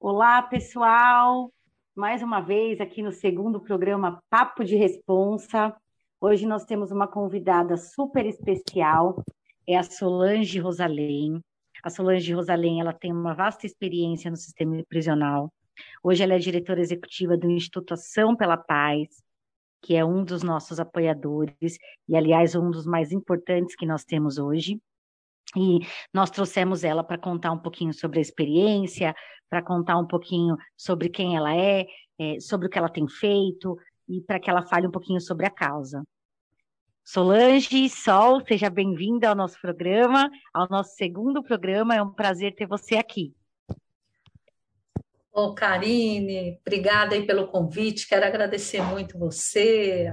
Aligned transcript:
Olá, 0.00 0.40
pessoal! 0.42 1.52
Mais 1.92 2.22
uma 2.22 2.40
vez 2.40 2.80
aqui 2.80 3.02
no 3.02 3.10
segundo 3.10 3.60
programa 3.60 4.22
Papo 4.30 4.62
de 4.62 4.76
Responsa. 4.76 5.74
Hoje 6.20 6.46
nós 6.46 6.64
temos 6.64 6.92
uma 6.92 7.08
convidada 7.08 7.76
super 7.76 8.24
especial, 8.24 9.20
é 9.66 9.76
a 9.76 9.82
Solange 9.82 10.60
Rosalém. 10.60 11.42
A 11.82 11.90
Solange 11.90 12.32
Rosalém, 12.32 12.80
ela 12.80 12.92
tem 12.92 13.12
uma 13.12 13.34
vasta 13.34 13.66
experiência 13.66 14.30
no 14.30 14.36
sistema 14.36 14.80
prisional. 14.88 15.52
Hoje 16.00 16.22
ela 16.22 16.34
é 16.34 16.38
diretora 16.38 16.80
executiva 16.80 17.36
do 17.36 17.50
Instituto 17.50 17.94
Ação 17.94 18.36
pela 18.36 18.56
Paz, 18.56 19.08
que 19.82 19.96
é 19.96 20.04
um 20.04 20.22
dos 20.22 20.44
nossos 20.44 20.78
apoiadores 20.78 21.76
e, 22.08 22.16
aliás, 22.16 22.54
um 22.54 22.70
dos 22.70 22.86
mais 22.86 23.10
importantes 23.10 23.74
que 23.74 23.84
nós 23.84 24.04
temos 24.04 24.38
hoje. 24.38 24.80
E 25.56 25.80
nós 26.12 26.30
trouxemos 26.30 26.84
ela 26.84 27.02
para 27.02 27.18
contar 27.18 27.52
um 27.52 27.58
pouquinho 27.58 27.92
sobre 27.92 28.18
a 28.18 28.22
experiência, 28.22 29.14
para 29.48 29.62
contar 29.62 29.98
um 29.98 30.06
pouquinho 30.06 30.56
sobre 30.76 31.08
quem 31.08 31.36
ela 31.36 31.54
é, 31.54 31.86
é, 32.18 32.40
sobre 32.40 32.66
o 32.66 32.70
que 32.70 32.78
ela 32.78 32.88
tem 32.88 33.08
feito 33.08 33.76
e 34.08 34.20
para 34.20 34.38
que 34.38 34.50
ela 34.50 34.62
fale 34.62 34.86
um 34.86 34.90
pouquinho 34.90 35.20
sobre 35.20 35.46
a 35.46 35.50
causa. 35.50 36.02
Solange, 37.04 37.88
Sol, 37.88 38.44
seja 38.46 38.68
bem-vinda 38.68 39.30
ao 39.30 39.34
nosso 39.34 39.58
programa, 39.60 40.30
ao 40.52 40.68
nosso 40.68 40.94
segundo 40.94 41.42
programa. 41.42 41.94
É 41.94 42.02
um 42.02 42.12
prazer 42.12 42.54
ter 42.54 42.66
você 42.66 42.96
aqui. 42.96 43.34
Ô, 45.32 45.54
Karine, 45.54 46.58
obrigada 46.66 47.14
aí 47.14 47.26
pelo 47.26 47.48
convite. 47.48 48.06
Quero 48.06 48.26
agradecer 48.26 48.82
muito 48.82 49.18
você, 49.18 50.10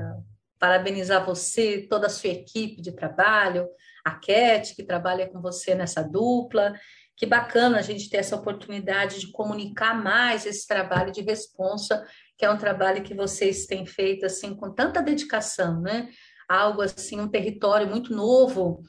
parabenizar 0.65 1.23
você, 1.23 1.85
toda 1.87 2.07
a 2.07 2.09
sua 2.09 2.31
equipe 2.31 2.81
de 2.81 2.91
trabalho, 2.91 3.69
a 4.03 4.15
Cat, 4.15 4.75
que 4.75 4.83
trabalha 4.83 5.29
com 5.29 5.39
você 5.39 5.75
nessa 5.75 6.01
dupla. 6.01 6.73
Que 7.15 7.27
bacana 7.27 7.77
a 7.77 7.81
gente 7.83 8.09
ter 8.09 8.17
essa 8.17 8.35
oportunidade 8.35 9.19
de 9.19 9.31
comunicar 9.31 9.93
mais 9.93 10.43
esse 10.45 10.67
trabalho 10.67 11.11
de 11.11 11.21
responsa, 11.21 12.03
que 12.35 12.43
é 12.43 12.49
um 12.49 12.57
trabalho 12.57 13.03
que 13.03 13.13
vocês 13.13 13.67
têm 13.67 13.85
feito 13.85 14.25
assim 14.25 14.55
com 14.55 14.73
tanta 14.73 15.03
dedicação, 15.03 15.79
né? 15.81 16.09
Algo 16.49 16.81
assim, 16.81 17.21
um 17.21 17.29
território 17.29 17.87
muito 17.87 18.13
novo 18.13 18.81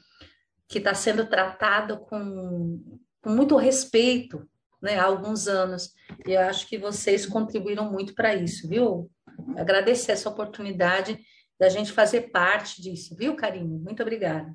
que 0.67 0.79
está 0.79 0.95
sendo 0.95 1.27
tratado 1.29 2.01
com, 2.01 2.99
com 3.23 3.31
muito 3.31 3.55
respeito, 3.57 4.49
né? 4.81 4.99
Há 4.99 5.05
alguns 5.05 5.47
anos. 5.47 5.93
E 6.27 6.33
eu 6.33 6.41
acho 6.41 6.67
que 6.69 6.79
vocês 6.79 7.27
contribuíram 7.27 7.93
muito 7.93 8.15
para 8.15 8.35
isso, 8.35 8.67
viu? 8.67 9.11
Agradecer 9.57 10.13
essa 10.13 10.31
oportunidade 10.31 11.19
da 11.59 11.69
gente 11.69 11.93
fazer 11.93 12.31
parte 12.31 12.83
disso, 12.83 13.17
viu, 13.17 13.35
Karine? 13.35 13.79
Muito 13.79 14.03
obrigada. 14.03 14.55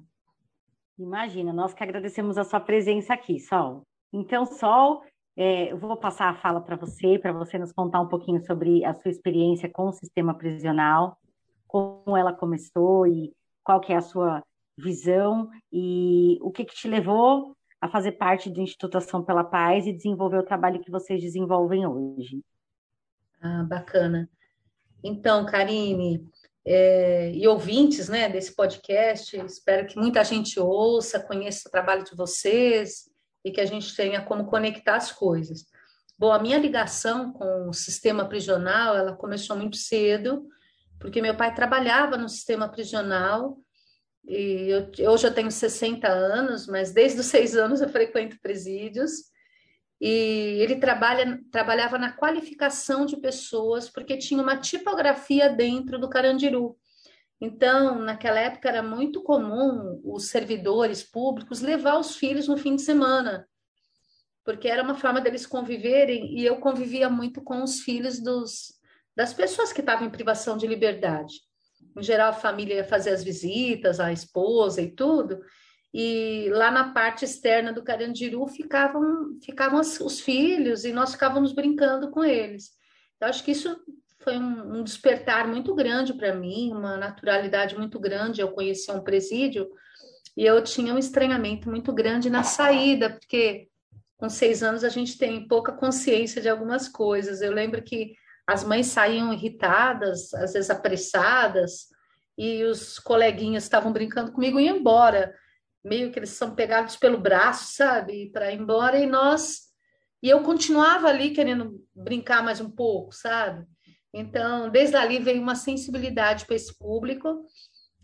Imagina, 0.97 1.51
nós 1.51 1.73
que 1.73 1.83
agradecemos 1.83 2.37
a 2.37 2.43
sua 2.43 2.59
presença 2.59 3.13
aqui, 3.13 3.39
Sol. 3.39 3.83
Então, 4.13 4.45
Sol, 4.45 5.01
é, 5.35 5.71
eu 5.71 5.77
vou 5.77 5.97
passar 5.97 6.29
a 6.29 6.35
fala 6.35 6.61
para 6.61 6.75
você, 6.75 7.17
para 7.17 7.31
você 7.31 7.57
nos 7.57 7.71
contar 7.71 8.01
um 8.01 8.07
pouquinho 8.07 8.43
sobre 8.45 8.85
a 8.85 8.93
sua 8.93 9.09
experiência 9.09 9.69
com 9.69 9.87
o 9.87 9.93
sistema 9.93 10.33
prisional, 10.33 11.17
como 11.67 12.17
ela 12.17 12.33
começou 12.33 13.07
e 13.07 13.33
qual 13.63 13.79
que 13.79 13.93
é 13.93 13.97
a 13.97 14.01
sua 14.01 14.43
visão 14.77 15.49
e 15.71 16.37
o 16.41 16.51
que, 16.51 16.65
que 16.65 16.75
te 16.75 16.87
levou 16.87 17.55
a 17.79 17.87
fazer 17.87 18.13
parte 18.13 18.49
do 18.49 18.61
Instituto 18.61 18.97
Ação 18.97 19.23
pela 19.23 19.43
Paz 19.43 19.87
e 19.87 19.93
desenvolver 19.93 20.37
o 20.37 20.45
trabalho 20.45 20.81
que 20.81 20.91
vocês 20.91 21.21
desenvolvem 21.21 21.85
hoje. 21.87 22.43
Ah, 23.41 23.63
bacana. 23.63 24.29
Então, 25.03 25.45
Karine, 25.45 26.29
é, 26.65 27.31
e 27.31 27.47
ouvintes 27.47 28.09
né, 28.09 28.29
desse 28.29 28.55
podcast. 28.55 29.37
Espero 29.37 29.87
que 29.87 29.97
muita 29.97 30.23
gente 30.23 30.59
ouça, 30.59 31.19
conheça 31.19 31.67
o 31.67 31.71
trabalho 31.71 32.03
de 32.03 32.15
vocês 32.15 33.09
e 33.43 33.51
que 33.51 33.61
a 33.61 33.65
gente 33.65 33.95
tenha 33.95 34.21
como 34.23 34.45
conectar 34.45 34.95
as 34.95 35.11
coisas. 35.11 35.65
Bom, 36.17 36.31
a 36.31 36.39
minha 36.39 36.57
ligação 36.57 37.33
com 37.33 37.69
o 37.69 37.73
sistema 37.73 38.27
prisional, 38.29 38.95
ela 38.95 39.15
começou 39.15 39.57
muito 39.57 39.77
cedo, 39.77 40.47
porque 40.99 41.21
meu 41.21 41.35
pai 41.35 41.53
trabalhava 41.53 42.15
no 42.15 42.29
sistema 42.29 42.69
prisional, 42.69 43.57
e 44.27 44.69
eu, 44.99 45.11
hoje 45.11 45.25
eu 45.25 45.33
tenho 45.33 45.49
60 45.49 46.07
anos, 46.07 46.67
mas 46.67 46.93
desde 46.93 47.19
os 47.19 47.25
seis 47.27 47.55
anos 47.55 47.81
eu 47.81 47.89
frequento 47.89 48.39
presídios, 48.39 49.30
e 50.01 50.57
ele 50.59 50.77
trabalha, 50.77 51.39
trabalhava 51.51 51.95
na 51.99 52.11
qualificação 52.11 53.05
de 53.05 53.17
pessoas, 53.17 53.87
porque 53.87 54.17
tinha 54.17 54.41
uma 54.41 54.57
tipografia 54.57 55.47
dentro 55.47 55.99
do 55.99 56.09
Carandiru. 56.09 56.75
Então, 57.39 57.99
naquela 57.99 58.39
época 58.39 58.67
era 58.67 58.81
muito 58.81 59.21
comum 59.21 60.01
os 60.03 60.29
servidores 60.29 61.03
públicos 61.03 61.61
levar 61.61 61.99
os 61.99 62.15
filhos 62.15 62.47
no 62.47 62.57
fim 62.57 62.75
de 62.75 62.81
semana, 62.81 63.47
porque 64.43 64.67
era 64.67 64.81
uma 64.81 64.95
forma 64.95 65.21
deles 65.21 65.45
conviverem, 65.45 66.35
e 66.35 66.43
eu 66.43 66.57
convivia 66.57 67.07
muito 67.07 67.39
com 67.39 67.61
os 67.61 67.81
filhos 67.81 68.19
dos, 68.19 68.73
das 69.15 69.35
pessoas 69.35 69.71
que 69.71 69.81
estavam 69.81 70.07
em 70.07 70.11
privação 70.11 70.57
de 70.57 70.65
liberdade. 70.65 71.35
Em 71.95 72.01
geral, 72.01 72.29
a 72.29 72.33
família 72.33 72.75
ia 72.75 72.83
fazer 72.83 73.11
as 73.11 73.23
visitas, 73.23 73.99
a 73.99 74.11
esposa 74.11 74.81
e 74.81 74.89
tudo, 74.89 75.39
e 75.93 76.49
lá 76.51 76.71
na 76.71 76.93
parte 76.93 77.25
externa 77.25 77.73
do 77.73 77.83
Carandiru 77.83 78.47
ficavam, 78.47 79.37
ficavam 79.43 79.79
os 79.79 80.19
filhos 80.21 80.85
e 80.85 80.93
nós 80.93 81.11
ficávamos 81.11 81.51
brincando 81.51 82.09
com 82.09 82.23
eles. 82.23 82.71
Eu 83.19 83.27
acho 83.27 83.43
que 83.43 83.51
isso 83.51 83.77
foi 84.19 84.37
um, 84.37 84.77
um 84.77 84.83
despertar 84.83 85.47
muito 85.47 85.75
grande 85.75 86.13
para 86.13 86.33
mim, 86.33 86.71
uma 86.71 86.95
naturalidade 86.95 87.77
muito 87.77 87.99
grande. 87.99 88.39
Eu 88.39 88.51
conheci 88.51 88.89
um 88.89 89.01
presídio 89.01 89.69
e 90.37 90.45
eu 90.45 90.63
tinha 90.63 90.93
um 90.93 90.97
estranhamento 90.97 91.69
muito 91.69 91.91
grande 91.91 92.29
na 92.29 92.43
saída, 92.43 93.09
porque 93.09 93.67
com 94.17 94.29
seis 94.29 94.63
anos 94.63 94.83
a 94.83 94.89
gente 94.89 95.17
tem 95.17 95.45
pouca 95.47 95.73
consciência 95.73 96.41
de 96.41 96.47
algumas 96.47 96.87
coisas. 96.87 97.41
Eu 97.41 97.51
lembro 97.51 97.81
que 97.83 98.13
as 98.47 98.63
mães 98.63 98.87
saíam 98.87 99.33
irritadas, 99.33 100.33
às 100.33 100.53
vezes 100.53 100.69
apressadas, 100.69 101.87
e 102.37 102.63
os 102.63 102.97
coleguinhas 102.97 103.63
estavam 103.63 103.91
brincando 103.91 104.31
comigo 104.31 104.59
e 104.59 104.65
iam 104.65 104.77
embora 104.77 105.35
meio 105.83 106.11
que 106.11 106.19
eles 106.19 106.31
são 106.31 106.55
pegados 106.55 106.95
pelo 106.95 107.17
braço, 107.17 107.73
sabe, 107.73 108.29
para 108.31 108.51
ir 108.51 108.59
embora, 108.59 108.99
e 108.99 109.07
nós. 109.07 109.71
E 110.21 110.29
eu 110.29 110.41
continuava 110.43 111.07
ali 111.07 111.31
querendo 111.31 111.83
brincar 111.95 112.43
mais 112.43 112.61
um 112.61 112.69
pouco, 112.69 113.13
sabe? 113.13 113.65
Então, 114.13 114.69
desde 114.69 114.95
ali 114.95 115.19
veio 115.19 115.41
uma 115.41 115.55
sensibilidade 115.55 116.45
para 116.45 116.55
esse 116.55 116.77
público, 116.77 117.45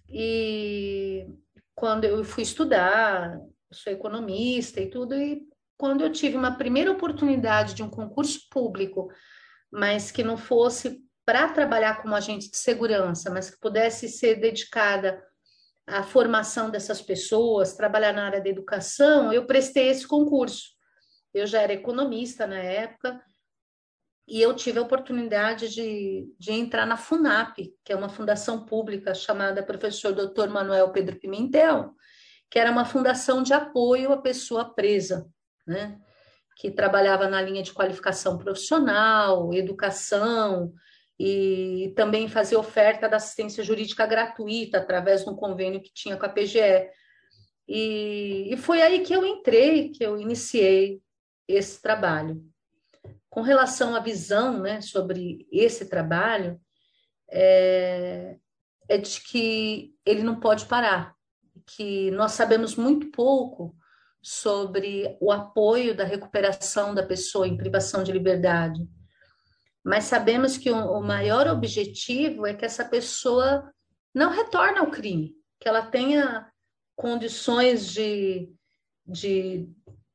e 0.09 1.27
quando 1.75 2.05
eu 2.05 2.23
fui 2.23 2.43
estudar, 2.43 3.39
sou 3.71 3.91
economista 3.91 4.81
e 4.81 4.89
tudo, 4.89 5.13
e 5.15 5.41
quando 5.77 6.01
eu 6.01 6.11
tive 6.11 6.35
uma 6.35 6.57
primeira 6.57 6.91
oportunidade 6.91 7.75
de 7.75 7.83
um 7.83 7.89
concurso 7.89 8.47
público, 8.49 9.11
mas 9.71 10.11
que 10.11 10.23
não 10.23 10.37
fosse 10.37 11.03
para 11.25 11.49
trabalhar 11.49 12.01
como 12.01 12.15
agente 12.15 12.49
de 12.49 12.57
segurança, 12.57 13.29
mas 13.29 13.49
que 13.49 13.59
pudesse 13.59 14.07
ser 14.07 14.35
dedicada 14.39 15.21
a 15.87 16.03
formação 16.03 16.69
dessas 16.69 17.01
pessoas, 17.01 17.73
trabalhar 17.73 18.11
na 18.11 18.25
área 18.25 18.41
da 18.41 18.49
educação, 18.49 19.31
eu 19.31 19.45
prestei 19.45 19.87
esse 19.87 20.05
concurso. 20.05 20.75
Eu 21.33 21.47
já 21.47 21.61
era 21.61 21.71
economista 21.71 22.45
na 22.45 22.57
época 22.57 23.21
e 24.27 24.41
eu 24.41 24.53
tive 24.53 24.79
a 24.79 24.81
oportunidade 24.81 25.69
de, 25.69 26.27
de 26.37 26.51
entrar 26.51 26.85
na 26.85 26.97
FUNAP, 26.97 27.73
que 27.85 27.93
é 27.93 27.95
uma 27.95 28.09
fundação 28.09 28.65
pública 28.65 29.15
chamada 29.15 29.63
Professor 29.63 30.13
Dr. 30.13 30.49
Manuel 30.49 30.91
Pedro 30.91 31.17
Pimentel, 31.17 31.93
que 32.51 32.59
era 32.59 32.69
uma 32.69 32.83
fundação 32.83 33.41
de 33.41 33.53
apoio 33.53 34.11
à 34.11 34.17
pessoa 34.17 34.73
presa, 34.73 35.25
né? 35.65 35.97
que 36.57 36.71
trabalhava 36.71 37.29
na 37.29 37.41
linha 37.41 37.63
de 37.63 37.71
qualificação 37.71 38.37
profissional, 38.37 39.53
educação, 39.53 40.73
e 41.19 41.93
também 41.95 42.27
fazer 42.27 42.55
oferta 42.57 43.09
da 43.09 43.17
assistência 43.17 43.63
jurídica 43.63 44.05
gratuita 44.05 44.77
através 44.77 45.23
de 45.23 45.29
um 45.29 45.35
convênio 45.35 45.81
que 45.81 45.91
tinha 45.93 46.15
com 46.15 46.25
a 46.25 46.29
PGE. 46.29 46.89
E, 47.67 48.53
e 48.53 48.57
foi 48.57 48.81
aí 48.81 49.03
que 49.03 49.13
eu 49.13 49.25
entrei, 49.25 49.89
que 49.89 50.03
eu 50.03 50.19
iniciei 50.19 51.01
esse 51.47 51.81
trabalho. 51.81 52.43
Com 53.29 53.41
relação 53.41 53.95
à 53.95 53.99
visão 53.99 54.59
né, 54.61 54.79
sobre 54.81 55.47
esse 55.51 55.89
trabalho, 55.89 56.59
é, 57.29 58.37
é 58.87 58.97
de 58.97 59.21
que 59.21 59.95
ele 60.05 60.23
não 60.23 60.39
pode 60.39 60.65
parar, 60.65 61.15
que 61.65 62.11
nós 62.11 62.33
sabemos 62.33 62.75
muito 62.75 63.11
pouco 63.11 63.75
sobre 64.21 65.17
o 65.19 65.31
apoio 65.31 65.95
da 65.95 66.03
recuperação 66.03 66.93
da 66.93 67.03
pessoa 67.03 67.47
em 67.47 67.57
privação 67.57 68.03
de 68.03 68.11
liberdade 68.11 68.87
mas 69.87 70.03
sabemos 70.03 70.57
que 70.57 70.69
o, 70.69 70.99
maior 70.99 71.47
objetivo 71.47 72.45
é 72.45 72.53
que 72.53 72.65
essa 72.65 72.83
pessoa 72.83 73.71
não 74.13 74.31
retorne 74.31 74.79
ao 74.79 74.91
crime, 74.91 75.33
que 75.57 75.69
ela 75.69 75.81
tenha 75.81 76.51
condições 76.93 77.87
de, 77.87 78.51
de, 79.05 79.65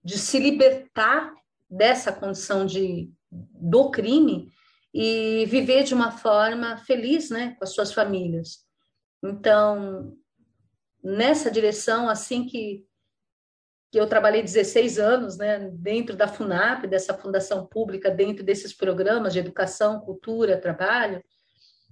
de 0.05 0.19
se 0.19 0.39
libertar 0.39 1.33
dessa 1.71 2.13
condição 2.13 2.67
de, 2.67 3.11
do 3.31 3.91
crime 3.91 4.53
e 4.93 5.47
viver 5.47 5.85
de 5.85 5.95
uma 5.95 6.11
forma 6.11 6.77
feliz 6.77 7.31
né, 7.31 7.57
com 7.59 7.65
as 7.65 7.71
suas 7.71 7.95
famílias. 7.95 8.67
Então, 9.25 10.15
nessa 11.03 11.51
direção, 11.51 12.11
assim 12.11 12.45
que, 12.45 12.85
que 13.93 14.00
eu 14.00 14.06
trabalhei 14.06 14.43
16 14.43 14.99
anos 14.99 15.37
né, 15.37 15.71
dentro 15.71 16.17
da 16.17 16.27
FUNAP, 16.27 16.87
dessa 16.87 17.12
fundação 17.12 17.67
pública, 17.67 18.11
dentro 18.11 18.43
desses 18.43 18.73
programas 18.73 19.35
de 19.35 19.39
educação, 19.39 20.00
cultura, 20.00 20.59
trabalho. 20.59 21.23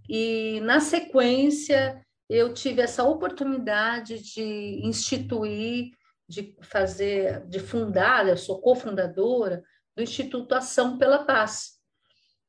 E, 0.08 0.60
na 0.60 0.80
sequência, 0.80 2.02
eu 2.26 2.54
tive 2.54 2.80
essa 2.80 3.04
oportunidade 3.04 4.18
de 4.18 4.80
instituir, 4.82 5.90
de 6.26 6.56
fazer, 6.62 7.46
de 7.46 7.60
fundar, 7.60 8.26
eu 8.26 8.36
sou 8.38 8.62
cofundadora 8.62 9.62
do 9.94 10.02
Instituto 10.02 10.54
Ação 10.54 10.96
pela 10.96 11.26
Paz. 11.26 11.72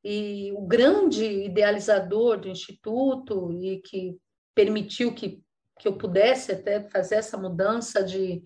E 0.01 0.53
o 0.53 0.65
grande 0.65 1.25
idealizador 1.25 2.39
do 2.39 2.47
Instituto 2.47 3.51
e 3.51 3.81
que 3.81 4.17
permitiu 4.55 5.13
que, 5.13 5.43
que 5.77 5.89
eu 5.89 5.97
pudesse 5.97 6.53
até 6.53 6.87
fazer 6.89 7.15
essa 7.15 7.37
mudança 7.37 8.01
de, 8.01 8.41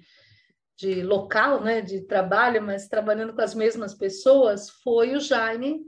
de 0.78 1.02
local, 1.02 1.62
né, 1.62 1.82
de 1.82 2.02
trabalho, 2.02 2.62
mas 2.62 2.88
trabalhando 2.88 3.34
com 3.34 3.42
as 3.42 3.56
mesmas 3.56 3.94
pessoas, 3.94 4.70
foi 4.70 5.16
o 5.16 5.20
Jaime, 5.20 5.82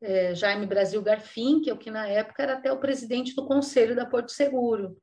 é, 0.00 0.34
Jaime 0.34 0.66
Brasil 0.66 1.00
Garfim, 1.00 1.60
que 1.60 1.70
é 1.70 1.72
o 1.72 1.78
que 1.78 1.90
na 1.90 2.06
época 2.08 2.42
era 2.42 2.54
até 2.54 2.72
o 2.72 2.80
presidente 2.80 3.34
do 3.34 3.46
Conselho 3.46 3.94
da 3.94 4.04
Porto 4.04 4.32
Seguro. 4.32 4.96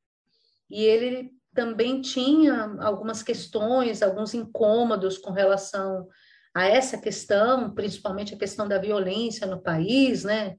E 0.69 0.83
ele 0.83 1.31
também 1.53 2.01
tinha 2.01 2.75
algumas 2.81 3.23
questões, 3.23 4.03
alguns 4.03 4.33
incômodos 4.33 5.17
com 5.17 5.31
relação 5.31 6.07
a 6.53 6.65
essa 6.65 6.97
questão, 6.97 7.73
principalmente 7.73 8.33
a 8.33 8.37
questão 8.37 8.67
da 8.67 8.77
violência 8.77 9.47
no 9.47 9.61
país, 9.61 10.23
né, 10.23 10.55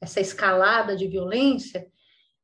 essa 0.00 0.20
escalada 0.20 0.96
de 0.96 1.08
violência, 1.08 1.86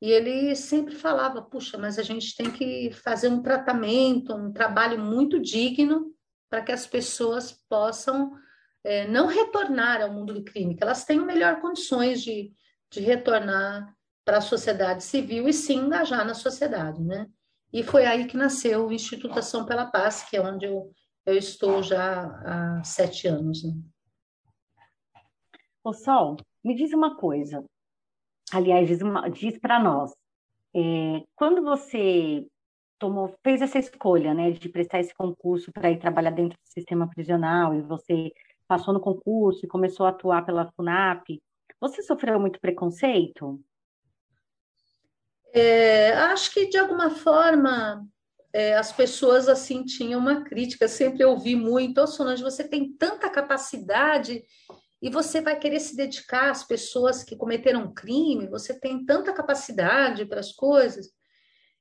e 0.00 0.10
ele 0.10 0.56
sempre 0.56 0.94
falava: 0.94 1.42
puxa, 1.42 1.76
mas 1.76 1.98
a 1.98 2.02
gente 2.02 2.34
tem 2.34 2.50
que 2.50 2.90
fazer 2.90 3.28
um 3.28 3.42
tratamento, 3.42 4.34
um 4.34 4.52
trabalho 4.52 4.98
muito 4.98 5.38
digno 5.38 6.14
para 6.48 6.62
que 6.62 6.72
as 6.72 6.86
pessoas 6.86 7.52
possam 7.68 8.32
é, 8.82 9.06
não 9.06 9.26
retornar 9.26 10.00
ao 10.00 10.12
mundo 10.12 10.32
do 10.32 10.42
crime, 10.42 10.74
que 10.74 10.82
elas 10.82 11.04
tenham 11.04 11.26
melhor 11.26 11.60
condições 11.60 12.22
de, 12.22 12.52
de 12.90 13.00
retornar 13.00 13.94
para 14.24 14.38
a 14.38 14.42
sociedade 14.42 15.04
civil 15.04 15.48
e 15.48 15.52
se 15.52 15.74
engajar 15.74 16.24
na 16.24 16.34
sociedade, 16.34 17.02
né? 17.02 17.26
E 17.72 17.82
foi 17.82 18.04
aí 18.04 18.26
que 18.26 18.36
nasceu 18.36 18.86
o 18.86 18.92
Instituto 18.92 19.38
Ação 19.38 19.64
pela 19.64 19.86
Paz, 19.86 20.24
que 20.28 20.36
é 20.36 20.40
onde 20.40 20.66
eu, 20.66 20.92
eu 21.24 21.36
estou 21.36 21.82
já 21.82 22.24
há 22.44 22.82
sete 22.82 23.28
anos. 23.28 23.62
Né? 23.62 23.74
Sol, 25.92 26.36
me 26.64 26.74
diz 26.74 26.92
uma 26.92 27.16
coisa 27.16 27.64
aliás, 28.52 28.88
diz, 28.88 28.98
diz 29.32 29.58
para 29.58 29.82
nós, 29.82 30.12
é, 30.74 31.22
quando 31.34 31.62
você 31.62 32.46
tomou, 32.98 33.34
fez 33.42 33.62
essa 33.62 33.78
escolha, 33.78 34.34
né, 34.34 34.50
de 34.50 34.68
prestar 34.68 35.00
esse 35.00 35.14
concurso 35.14 35.72
para 35.72 35.90
ir 35.90 35.98
trabalhar 35.98 36.30
dentro 36.30 36.58
do 36.58 36.72
sistema 36.72 37.08
prisional 37.08 37.74
e 37.74 37.80
você 37.80 38.32
passou 38.68 38.94
no 38.94 39.00
concurso 39.00 39.64
e 39.64 39.68
começou 39.68 40.06
a 40.06 40.10
atuar 40.10 40.44
pela 40.44 40.70
FUNAP, 40.72 41.42
você 41.80 42.02
sofreu 42.02 42.38
muito 42.38 42.60
preconceito? 42.60 43.60
É, 45.52 46.12
acho 46.12 46.52
que 46.52 46.68
de 46.68 46.78
alguma 46.78 47.10
forma 47.10 48.06
é, 48.52 48.76
as 48.76 48.92
pessoas 48.92 49.48
assim 49.48 49.84
tinham 49.84 50.20
uma 50.20 50.42
crítica. 50.44 50.88
Sempre 50.88 51.24
ouvi 51.24 51.56
muito, 51.56 52.00
oh, 52.00 52.06
Solange, 52.06 52.42
você 52.42 52.66
tem 52.66 52.92
tanta 52.92 53.30
capacidade 53.30 54.44
e 55.02 55.08
você 55.08 55.40
vai 55.40 55.58
querer 55.58 55.80
se 55.80 55.96
dedicar 55.96 56.50
às 56.50 56.62
pessoas 56.62 57.24
que 57.24 57.36
cometeram 57.36 57.92
crime, 57.92 58.48
você 58.48 58.78
tem 58.78 59.04
tanta 59.04 59.32
capacidade 59.32 60.26
para 60.26 60.40
as 60.40 60.52
coisas. 60.52 61.10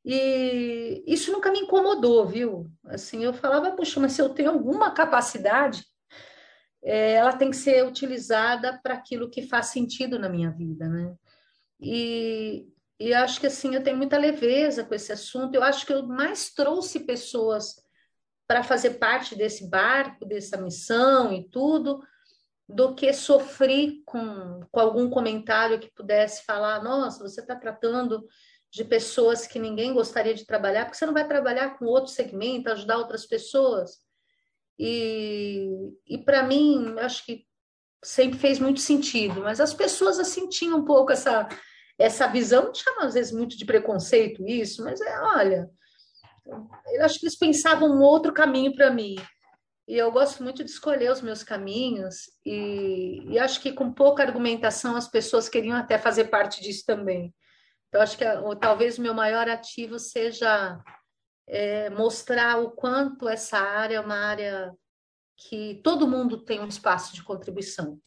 E 0.06 1.04
isso 1.06 1.32
nunca 1.32 1.52
me 1.52 1.60
incomodou, 1.60 2.26
viu? 2.26 2.72
Assim, 2.86 3.24
eu 3.24 3.34
falava, 3.34 3.72
puxa, 3.72 4.00
mas 4.00 4.14
se 4.14 4.22
eu 4.22 4.30
tenho 4.30 4.52
alguma 4.52 4.92
capacidade, 4.92 5.84
é, 6.82 7.14
ela 7.14 7.34
tem 7.34 7.50
que 7.50 7.58
ser 7.58 7.86
utilizada 7.86 8.80
para 8.82 8.94
aquilo 8.94 9.30
que 9.30 9.42
faz 9.42 9.68
sentido 9.68 10.18
na 10.18 10.30
minha 10.30 10.50
vida, 10.50 10.88
né? 10.88 11.14
E, 11.80 12.68
e 12.98 13.14
acho 13.14 13.40
que 13.40 13.48
assim, 13.48 13.76
eu 13.76 13.84
tenho 13.84 13.98
muita 13.98 14.18
leveza 14.18 14.86
com 14.86 14.94
esse 14.96 15.12
assunto. 15.12 15.56
Eu 15.56 15.64
acho 15.64 15.86
que 15.86 15.94
eu 15.94 16.08
mais 16.08 16.52
trouxe 16.54 17.02
pessoas 17.02 17.76
para 18.48 18.64
fazer 18.64 18.92
parte 18.92 19.36
desse 19.36 19.70
barco, 19.70 20.26
dessa 20.26 20.58
missão 20.58 21.32
e 21.34 21.48
tudo, 21.50 22.02
do 22.70 22.94
que 22.94 23.12
sofrer 23.12 24.04
com, 24.06 24.62
com 24.72 24.80
algum 24.80 25.10
comentário 25.10 25.80
que 25.80 25.92
pudesse 25.92 26.46
falar: 26.46 26.84
nossa, 26.84 27.28
você 27.28 27.42
está 27.42 27.56
tratando 27.56 28.24
de 28.72 28.86
pessoas 28.86 29.48
que 29.48 29.58
ninguém 29.58 29.92
gostaria 29.92 30.36
de 30.36 30.46
trabalhar, 30.46 30.86
porque 30.86 30.98
você 30.98 31.06
não 31.08 31.14
vai 31.14 31.28
trabalhar 31.28 31.80
com 31.80 31.86
outro 31.86 32.12
segmento, 32.12 32.70
ajudar 32.70 32.98
outras 32.98 33.26
pessoas. 33.26 33.98
E, 34.78 35.68
e 36.08 36.20
para 36.20 36.44
mim, 36.44 36.96
acho 37.00 37.26
que 37.26 37.44
sempre 38.04 38.38
fez 38.38 38.60
muito 38.60 38.80
sentido, 38.80 39.42
mas 39.42 39.60
as 39.60 39.74
pessoas 39.74 40.20
assim 40.20 40.48
tinham 40.48 40.78
um 40.78 40.86
pouco 40.86 41.12
essa, 41.12 41.50
essa 41.98 42.28
visão, 42.28 42.72
chama 42.74 43.06
às 43.06 43.16
vezes 43.16 43.32
muito 43.32 43.58
de 43.58 43.66
preconceito 43.66 44.48
isso, 44.48 44.84
mas 44.84 45.02
é, 45.02 45.20
olha, 45.22 45.70
eu 46.94 47.04
acho 47.04 47.20
que 47.20 47.26
eles 47.26 47.38
pensavam 47.38 47.90
um 47.90 48.02
outro 48.02 48.32
caminho 48.32 48.74
para 48.76 48.92
mim. 48.92 49.16
E 49.90 49.98
eu 49.98 50.12
gosto 50.12 50.44
muito 50.44 50.64
de 50.64 50.70
escolher 50.70 51.12
os 51.12 51.20
meus 51.20 51.42
caminhos, 51.42 52.30
e, 52.46 53.24
e 53.28 53.40
acho 53.40 53.60
que 53.60 53.74
com 53.74 53.92
pouca 53.92 54.22
argumentação 54.22 54.96
as 54.96 55.08
pessoas 55.08 55.50
queriam 55.50 55.76
até 55.76 55.98
fazer 55.98 56.26
parte 56.26 56.62
disso 56.62 56.86
também. 56.86 57.34
Então, 57.88 58.00
acho 58.00 58.16
que 58.16 58.24
ou, 58.24 58.56
talvez 58.56 59.00
o 59.00 59.02
meu 59.02 59.16
maior 59.16 59.50
ativo 59.50 59.98
seja 59.98 60.80
é, 61.48 61.90
mostrar 61.90 62.60
o 62.60 62.70
quanto 62.70 63.28
essa 63.28 63.58
área 63.58 63.96
é 63.96 64.00
uma 64.00 64.16
área 64.16 64.72
que 65.36 65.82
todo 65.84 66.08
mundo 66.08 66.46
tem 66.46 66.60
um 66.60 66.68
espaço 66.68 67.16
de 67.16 67.24
contribuição. 67.24 68.00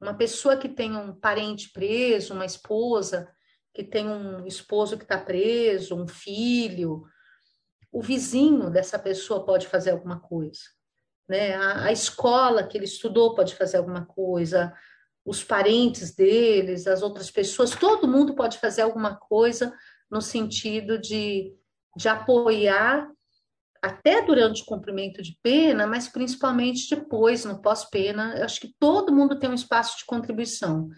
Uma 0.00 0.14
pessoa 0.14 0.56
que 0.56 0.70
tem 0.70 0.96
um 0.96 1.14
parente 1.14 1.70
preso, 1.70 2.32
uma 2.32 2.46
esposa 2.46 3.30
que 3.74 3.84
tem 3.84 4.08
um 4.08 4.46
esposo 4.46 4.96
que 4.96 5.04
está 5.04 5.18
preso, 5.18 5.94
um 5.94 6.08
filho, 6.08 7.04
o 7.92 8.00
vizinho 8.00 8.70
dessa 8.70 8.98
pessoa 8.98 9.44
pode 9.44 9.68
fazer 9.68 9.90
alguma 9.90 10.18
coisa 10.18 10.79
né? 11.30 11.54
A, 11.54 11.84
a 11.84 11.92
escola 11.92 12.66
que 12.66 12.76
ele 12.76 12.86
estudou 12.86 13.36
pode 13.36 13.54
fazer 13.54 13.76
alguma 13.76 14.04
coisa, 14.04 14.74
os 15.24 15.44
parentes 15.44 16.12
deles, 16.12 16.88
as 16.88 17.02
outras 17.02 17.30
pessoas, 17.30 17.70
todo 17.70 18.08
mundo 18.08 18.34
pode 18.34 18.58
fazer 18.58 18.82
alguma 18.82 19.14
coisa 19.14 19.72
no 20.10 20.20
sentido 20.20 20.98
de, 20.98 21.54
de 21.96 22.08
apoiar 22.08 23.08
até 23.80 24.20
durante 24.22 24.62
o 24.62 24.66
cumprimento 24.66 25.22
de 25.22 25.38
pena, 25.40 25.86
mas 25.86 26.08
principalmente 26.08 26.94
depois, 26.94 27.44
no 27.44 27.62
pós-pena. 27.62 28.44
Acho 28.44 28.60
que 28.60 28.74
todo 28.80 29.14
mundo 29.14 29.38
tem 29.38 29.48
um 29.48 29.54
espaço 29.54 29.98
de 29.98 30.06
contribuição. 30.06 30.88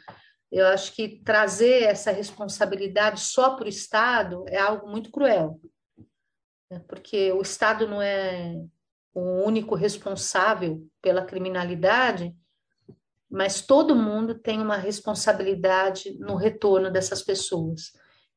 Eu 0.51 0.67
acho 0.69 0.95
que 0.95 1.23
trazer 1.23 1.83
essa 1.83 2.11
responsabilidade 2.11 3.21
só 3.21 3.55
para 3.55 3.67
o 3.67 3.69
Estado 3.69 4.47
é 4.49 4.59
algo 4.59 4.89
muito 4.89 5.11
cruel, 5.11 5.61
né? 6.71 6.83
porque 6.89 7.31
o 7.33 7.43
Estado 7.43 7.87
não 7.87 8.01
é 8.01 8.57
o 9.15 9.45
único 9.45 9.75
responsável 9.75 10.87
pela 11.01 11.25
criminalidade, 11.25 12.35
mas 13.31 13.63
todo 13.63 13.97
mundo 13.97 14.35
tem 14.35 14.61
uma 14.61 14.77
responsabilidade 14.77 16.19
no 16.19 16.37
retorno 16.37 16.91
dessas 16.91 17.23
pessoas. 17.23 17.93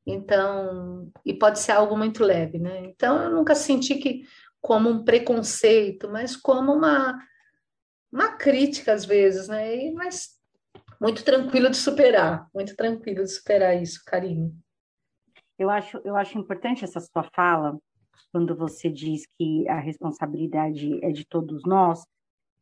Então, 0.05 1.12
e 1.25 1.34
pode 1.34 1.60
ser 1.60 1.74
algo 1.74 1.98
muito 1.98 2.24
leve, 2.24 2.60
né? 2.60 2.86
Então, 2.86 3.22
eu 3.24 3.32
nunca 3.32 3.55
senti 3.55 3.96
que 3.96 4.24
como 4.62 4.89
um 4.89 5.03
preconceito, 5.03 6.10
mas 6.10 6.36
como 6.36 6.74
uma 6.74 7.20
uma 8.12 8.38
crítica 8.38 8.94
às 8.94 9.03
vezes, 9.03 9.50
né? 9.50 9.75
E, 9.75 9.94
mas 9.94 10.39
muito 11.01 11.24
tranquilo 11.24 11.70
de 11.70 11.75
superar, 11.75 12.48
muito 12.53 12.75
tranquilo 12.75 13.24
de 13.24 13.32
superar 13.32 13.82
isso, 13.82 14.01
Karine. 14.05 14.55
Eu 15.60 15.70
acho, 15.70 16.00
eu 16.05 16.15
acho 16.15 16.38
importante 16.38 16.84
essa 16.84 17.00
sua 17.00 17.24
fala, 17.36 17.77
quando 18.32 18.56
você 18.56 18.90
diz 18.90 19.26
que 19.38 19.68
a 19.68 19.80
responsabilidade 19.80 21.04
é 21.04 21.12
de 21.12 21.26
todos 21.26 21.64
nós, 21.64 22.06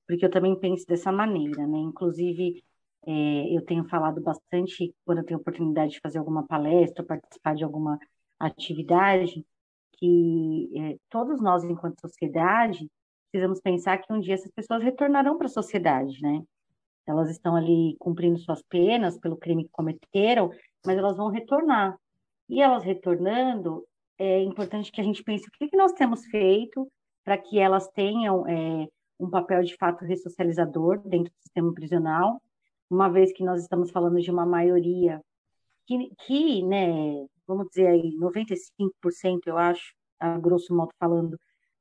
porque 0.08 0.26
eu 0.26 0.30
também 0.32 0.58
penso 0.60 0.86
dessa 0.86 1.12
maneira, 1.12 1.66
né? 1.66 1.78
Inclusive, 1.80 2.64
é, 3.06 3.56
eu 3.56 3.62
tenho 3.64 3.84
falado 3.86 4.22
bastante 4.22 4.94
quando 5.06 5.20
eu 5.20 5.26
tenho 5.26 5.40
oportunidade 5.40 5.94
de 5.94 6.00
fazer 6.00 6.20
alguma 6.20 6.46
palestra, 6.46 7.04
participar 7.04 7.56
de 7.56 7.64
alguma 7.64 8.00
atividade, 8.40 9.46
que 9.94 10.70
é, 10.76 10.98
todos 11.10 11.42
nós, 11.42 11.64
enquanto 11.64 12.02
sociedade, 12.02 12.90
precisamos 13.32 13.62
pensar 13.62 13.98
que 13.98 14.12
um 14.12 14.20
dia 14.20 14.36
essas 14.36 14.52
pessoas 14.52 14.84
retornarão 14.84 15.38
para 15.38 15.48
a 15.48 15.50
sociedade, 15.50 16.22
né? 16.22 16.44
Elas 17.06 17.30
estão 17.30 17.56
ali 17.56 17.96
cumprindo 18.00 18.38
suas 18.40 18.62
penas 18.64 19.18
pelo 19.18 19.38
crime 19.38 19.66
que 19.66 19.72
cometeram, 19.72 20.52
mas 20.86 20.98
elas 20.98 21.18
vão 21.18 21.30
retornar. 21.30 21.98
E 22.48 22.62
elas 22.62 22.84
retornando, 22.84 23.86
é 24.18 24.42
importante 24.42 24.92
que 24.92 25.02
a 25.02 25.04
gente 25.04 25.24
pense 25.24 25.48
o 25.48 25.52
que, 25.52 25.68
que 25.68 25.78
nós 25.78 25.94
temos 25.94 26.26
feito 26.26 26.90
para 27.24 27.38
que 27.38 27.60
elas 27.60 27.88
tenham 27.90 28.48
é, 28.48 28.88
um 29.20 29.30
papel 29.30 29.64
de 29.64 29.76
fato 29.78 30.04
ressocializador 30.06 31.00
dentro 31.00 31.32
do 31.32 31.42
sistema 31.42 31.74
prisional, 31.74 32.42
uma 32.90 33.10
vez 33.10 33.32
que 33.34 33.44
nós 33.44 33.62
estamos 33.62 33.92
falando 33.92 34.20
de 34.20 34.30
uma 34.30 34.46
maioria 34.46 35.22
que, 35.86 36.12
que 36.26 36.64
né, 36.64 37.26
vamos 37.48 37.68
dizer 37.70 37.88
aí, 37.88 38.16
95%, 38.18 39.48
eu 39.48 39.58
acho, 39.58 39.94
a 40.20 40.38
grosso 40.38 40.74
modo 40.76 40.92
falando, 41.00 41.38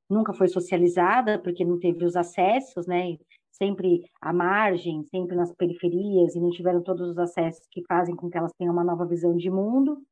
nunca 0.09 0.33
foi 0.33 0.49
socializada, 0.49 1.39
porque 1.39 1.65
não 1.65 1.79
teve 1.79 2.05
os 2.05 2.17
acessos, 2.17 2.87
né? 2.87 3.17
Sempre 3.51 4.03
à 4.21 4.33
margem, 4.33 5.05
sempre 5.05 5.37
nas 5.37 5.53
periferias, 5.55 6.35
e 6.35 6.41
não 6.41 6.51
tiveram 6.51 6.83
todos 6.83 7.11
os 7.11 7.19
acessos 7.19 7.67
que 7.71 7.85
fazem 7.87 8.17
com 8.17 8.29
que 8.31 8.37
elas 8.37 8.53
tenham 8.59 8.73
uma 8.73 8.85
nova 8.85 9.07
visão 9.07 9.37
de 9.37 9.51
mundo, 9.51 10.03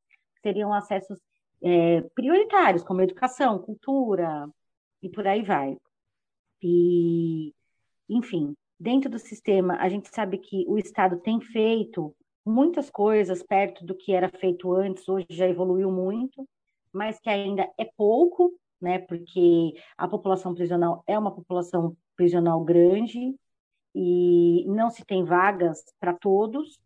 seriam 0.43 0.73
acessos 0.73 1.19
é, 1.63 2.03
prioritários, 2.15 2.83
como 2.83 3.03
educação, 3.03 3.59
cultura, 3.59 4.49
e 5.03 5.09
por 5.09 5.27
aí 5.27 5.43
vai. 5.43 5.77
E, 6.63 7.55
enfim, 8.09 8.55
dentro 8.79 9.11
do 9.11 9.19
sistema, 9.19 9.77
a 9.77 9.89
gente 9.89 10.09
sabe 10.15 10.39
que 10.39 10.65
o 10.69 10.79
Estado 10.79 11.19
tem 11.19 11.41
feito 11.41 12.15
muitas 12.45 12.91
coisas 12.91 13.43
perto 13.43 13.85
do 13.85 13.95
que 13.95 14.13
era 14.13 14.29
feito 14.29 14.73
antes, 14.73 15.09
hoje 15.09 15.27
já 15.31 15.47
evoluiu 15.47 15.91
muito, 15.91 16.49
mas 16.93 17.21
que 17.21 17.29
ainda 17.31 17.71
é 17.79 17.85
pouco, 17.97 18.53
né? 18.81 18.99
Porque 18.99 19.75
a 19.97 20.09
população 20.09 20.55
prisional 20.55 21.05
é 21.07 21.19
uma 21.19 21.35
população 21.35 21.97
prisional 22.17 22.63
grande 22.65 23.35
e 23.95 24.65
não 24.67 24.91
se 24.91 25.05
tem 25.05 25.25
vagas 25.25 25.85
para 25.99 26.15
todos. 26.15 26.79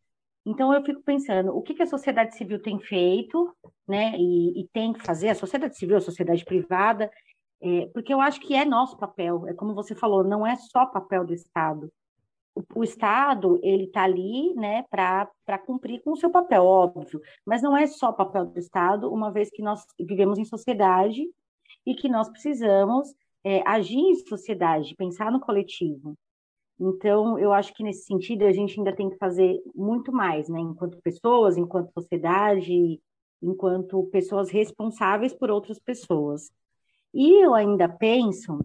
Então 0.46 0.72
eu 0.72 0.84
fico 0.84 1.02
pensando, 1.02 1.56
o 1.56 1.62
que, 1.62 1.74
que 1.74 1.82
a 1.82 1.86
sociedade 1.86 2.36
civil 2.36 2.60
tem 2.60 2.78
feito, 2.78 3.54
né? 3.88 4.12
E, 4.18 4.60
e 4.60 4.68
tem 4.68 4.92
que 4.92 5.02
fazer, 5.02 5.30
a 5.30 5.34
sociedade 5.34 5.76
civil, 5.76 5.96
a 5.96 6.00
sociedade 6.00 6.44
privada, 6.44 7.10
é, 7.62 7.86
porque 7.94 8.12
eu 8.12 8.20
acho 8.20 8.40
que 8.40 8.54
é 8.54 8.64
nosso 8.64 8.96
papel, 8.98 9.46
é 9.48 9.54
como 9.54 9.74
você 9.74 9.94
falou, 9.94 10.22
não 10.22 10.46
é 10.46 10.54
só 10.56 10.84
papel 10.84 11.24
do 11.24 11.32
Estado. 11.32 11.90
O, 12.54 12.62
o 12.80 12.84
Estado, 12.84 13.58
ele 13.62 13.84
está 13.84 14.02
ali 14.04 14.52
né, 14.54 14.84
para 14.90 15.58
cumprir 15.64 16.02
com 16.02 16.12
o 16.12 16.16
seu 16.16 16.30
papel, 16.30 16.62
óbvio, 16.62 17.20
mas 17.44 17.62
não 17.62 17.74
é 17.76 17.86
só 17.86 18.12
papel 18.12 18.44
do 18.46 18.58
Estado, 18.58 19.10
uma 19.10 19.32
vez 19.32 19.48
que 19.50 19.62
nós 19.62 19.82
vivemos 19.98 20.38
em 20.38 20.44
sociedade 20.44 21.22
e 21.86 21.94
que 21.94 22.08
nós 22.08 22.28
precisamos 22.28 23.14
é, 23.42 23.62
agir 23.66 23.98
em 23.98 24.14
sociedade, 24.14 24.94
pensar 24.94 25.32
no 25.32 25.40
coletivo. 25.40 26.16
Então, 26.78 27.38
eu 27.38 27.52
acho 27.52 27.73
que 27.73 27.85
nesse 27.85 28.04
sentido 28.04 28.45
a 28.45 28.52
gente 28.52 28.78
ainda 28.78 28.95
tem 28.95 29.09
que 29.09 29.16
fazer 29.16 29.61
muito 29.75 30.12
mais, 30.12 30.49
né? 30.49 30.61
Enquanto 30.61 31.00
pessoas, 31.02 31.57
enquanto 31.57 31.93
sociedade, 31.93 33.00
enquanto 33.40 34.04
pessoas 34.11 34.50
responsáveis 34.50 35.33
por 35.33 35.50
outras 35.50 35.78
pessoas. 35.78 36.50
E 37.12 37.45
eu 37.45 37.54
ainda 37.54 37.88
penso 37.88 38.59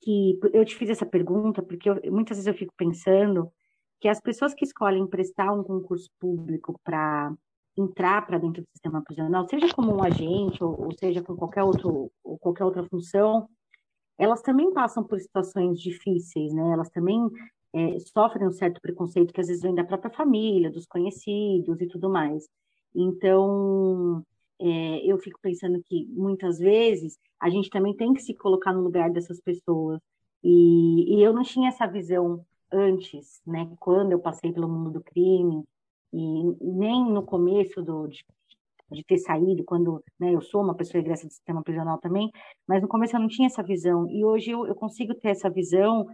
que 0.00 0.38
eu 0.52 0.64
te 0.64 0.74
fiz 0.74 0.90
essa 0.90 1.06
pergunta 1.06 1.62
porque 1.62 1.88
eu, 1.88 2.00
muitas 2.10 2.38
vezes 2.38 2.46
eu 2.46 2.54
fico 2.54 2.72
pensando 2.76 3.52
que 4.00 4.08
as 4.08 4.20
pessoas 4.20 4.54
que 4.54 4.64
escolhem 4.64 5.06
prestar 5.06 5.52
um 5.52 5.62
concurso 5.62 6.10
público 6.18 6.80
para 6.82 7.32
entrar 7.76 8.26
para 8.26 8.38
dentro 8.38 8.62
do 8.62 8.68
sistema 8.72 9.02
prisional, 9.02 9.46
seja 9.48 9.72
como 9.74 9.94
um 9.94 10.02
agente 10.02 10.62
ou, 10.62 10.86
ou, 10.86 10.92
seja 10.98 11.22
com 11.22 11.36
qualquer 11.36 11.62
outro 11.62 12.10
ou 12.22 12.38
qualquer 12.38 12.64
outra 12.64 12.84
função, 12.84 13.48
elas 14.22 14.40
também 14.40 14.72
passam 14.72 15.02
por 15.02 15.20
situações 15.20 15.80
difíceis, 15.80 16.54
né? 16.54 16.70
Elas 16.72 16.88
também 16.90 17.18
é, 17.74 17.98
sofrem 17.98 18.46
um 18.46 18.52
certo 18.52 18.80
preconceito 18.80 19.32
que 19.34 19.40
às 19.40 19.48
vezes 19.48 19.62
vem 19.62 19.74
da 19.74 19.82
própria 19.82 20.12
família, 20.12 20.70
dos 20.70 20.86
conhecidos 20.86 21.80
e 21.80 21.88
tudo 21.88 22.08
mais. 22.08 22.48
Então, 22.94 24.24
é, 24.60 25.04
eu 25.04 25.18
fico 25.18 25.40
pensando 25.42 25.82
que 25.82 26.06
muitas 26.10 26.60
vezes 26.60 27.18
a 27.40 27.50
gente 27.50 27.68
também 27.68 27.96
tem 27.96 28.14
que 28.14 28.22
se 28.22 28.32
colocar 28.32 28.72
no 28.72 28.82
lugar 28.82 29.10
dessas 29.10 29.40
pessoas. 29.40 30.00
E, 30.44 31.16
e 31.16 31.22
eu 31.22 31.32
não 31.32 31.42
tinha 31.42 31.68
essa 31.68 31.86
visão 31.88 32.46
antes, 32.70 33.42
né? 33.44 33.68
Quando 33.80 34.12
eu 34.12 34.20
passei 34.20 34.52
pelo 34.52 34.68
mundo 34.68 34.92
do 34.92 35.02
crime, 35.02 35.64
e 36.12 36.44
nem 36.60 37.10
no 37.10 37.24
começo 37.24 37.82
do, 37.82 38.06
de, 38.06 38.24
de 38.92 39.04
ter 39.04 39.18
saído, 39.18 39.64
quando 39.64 40.02
né, 40.18 40.34
eu 40.34 40.40
sou 40.40 40.62
uma 40.62 40.74
pessoa 40.74 41.00
egressa 41.00 41.26
do 41.26 41.32
sistema 41.32 41.62
prisional 41.62 41.98
também, 41.98 42.30
mas 42.66 42.82
no 42.82 42.88
começo 42.88 43.16
eu 43.16 43.20
não 43.20 43.28
tinha 43.28 43.46
essa 43.46 43.62
visão. 43.62 44.08
E 44.08 44.24
hoje 44.24 44.50
eu, 44.50 44.66
eu 44.66 44.74
consigo 44.74 45.14
ter 45.14 45.30
essa 45.30 45.50
visão 45.50 46.06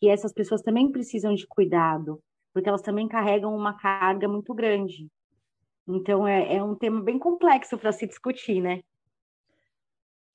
que 0.00 0.08
essas 0.08 0.32
pessoas 0.32 0.62
também 0.62 0.90
precisam 0.90 1.34
de 1.34 1.46
cuidado, 1.46 2.20
porque 2.52 2.68
elas 2.68 2.82
também 2.82 3.08
carregam 3.08 3.54
uma 3.54 3.76
carga 3.76 4.28
muito 4.28 4.54
grande. 4.54 5.08
Então, 5.88 6.26
é, 6.26 6.56
é 6.56 6.62
um 6.62 6.74
tema 6.74 7.00
bem 7.02 7.18
complexo 7.18 7.78
para 7.78 7.92
se 7.92 8.06
discutir, 8.06 8.60
né? 8.60 8.80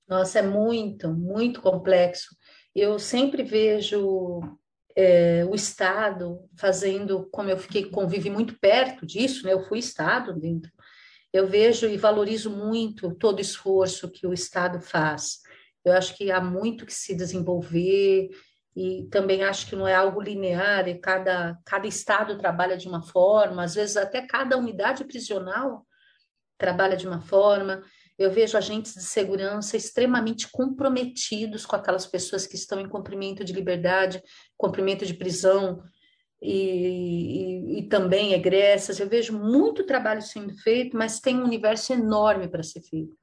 Nossa, 0.08 0.38
é 0.38 0.42
muito, 0.42 1.08
muito 1.10 1.60
complexo. 1.60 2.34
Eu 2.74 2.98
sempre 2.98 3.42
vejo 3.42 4.40
é, 4.96 5.44
o 5.44 5.54
Estado 5.54 6.40
fazendo, 6.56 7.28
como 7.30 7.50
eu 7.50 7.58
fiquei 7.58 7.84
convivi 7.84 8.30
muito 8.30 8.58
perto 8.58 9.06
disso, 9.06 9.44
né? 9.44 9.52
Eu 9.52 9.64
fui 9.64 9.78
Estado 9.78 10.38
dentro. 10.38 10.70
Eu 11.32 11.46
vejo 11.46 11.86
e 11.86 11.96
valorizo 11.96 12.50
muito 12.50 13.14
todo 13.14 13.38
o 13.38 13.42
esforço 13.42 14.10
que 14.10 14.26
o 14.26 14.34
Estado 14.34 14.80
faz. 14.80 15.40
Eu 15.84 15.94
acho 15.94 16.16
que 16.16 16.30
há 16.30 16.40
muito 16.40 16.84
que 16.84 16.94
se 16.94 17.14
desenvolver 17.14 18.28
e 18.76 19.08
também 19.10 19.42
acho 19.42 19.66
que 19.66 19.76
não 19.76 19.86
é 19.86 19.94
algo 19.94 20.20
linear 20.20 20.88
e 20.88 20.98
cada, 20.98 21.58
cada 21.64 21.86
estado 21.86 22.38
trabalha 22.38 22.76
de 22.76 22.88
uma 22.88 23.02
forma, 23.02 23.64
às 23.64 23.74
vezes 23.74 23.96
até 23.96 24.22
cada 24.22 24.56
unidade 24.56 25.04
prisional 25.04 25.86
trabalha 26.56 26.96
de 26.96 27.06
uma 27.06 27.20
forma. 27.20 27.82
Eu 28.18 28.30
vejo 28.30 28.56
agentes 28.56 28.94
de 28.94 29.02
segurança 29.02 29.76
extremamente 29.76 30.48
comprometidos 30.50 31.66
com 31.66 31.74
aquelas 31.74 32.06
pessoas 32.06 32.46
que 32.46 32.54
estão 32.54 32.80
em 32.80 32.88
cumprimento 32.88 33.44
de 33.44 33.52
liberdade, 33.52 34.22
cumprimento 34.56 35.04
de 35.04 35.14
prisão 35.14 35.82
e, 36.42 37.76
e, 37.76 37.78
e 37.78 37.82
também 37.84 38.32
egressas. 38.32 38.98
Eu 38.98 39.08
vejo 39.08 39.38
muito 39.38 39.86
trabalho 39.86 40.20
sendo 40.20 40.52
feito, 40.58 40.96
mas 40.96 41.20
tem 41.20 41.38
um 41.38 41.44
universo 41.44 41.92
enorme 41.92 42.48
para 42.48 42.64
ser 42.64 42.80
feito. 42.80 43.16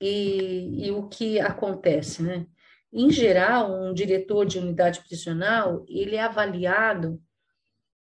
E, 0.00 0.86
e 0.86 0.90
o 0.90 1.08
que 1.08 1.38
acontece, 1.38 2.22
né? 2.22 2.46
Em 2.92 3.10
geral, 3.10 3.72
um 3.72 3.94
diretor 3.94 4.44
de 4.44 4.58
unidade 4.58 5.00
prisional, 5.00 5.86
ele 5.88 6.16
é 6.16 6.22
avaliado, 6.22 7.22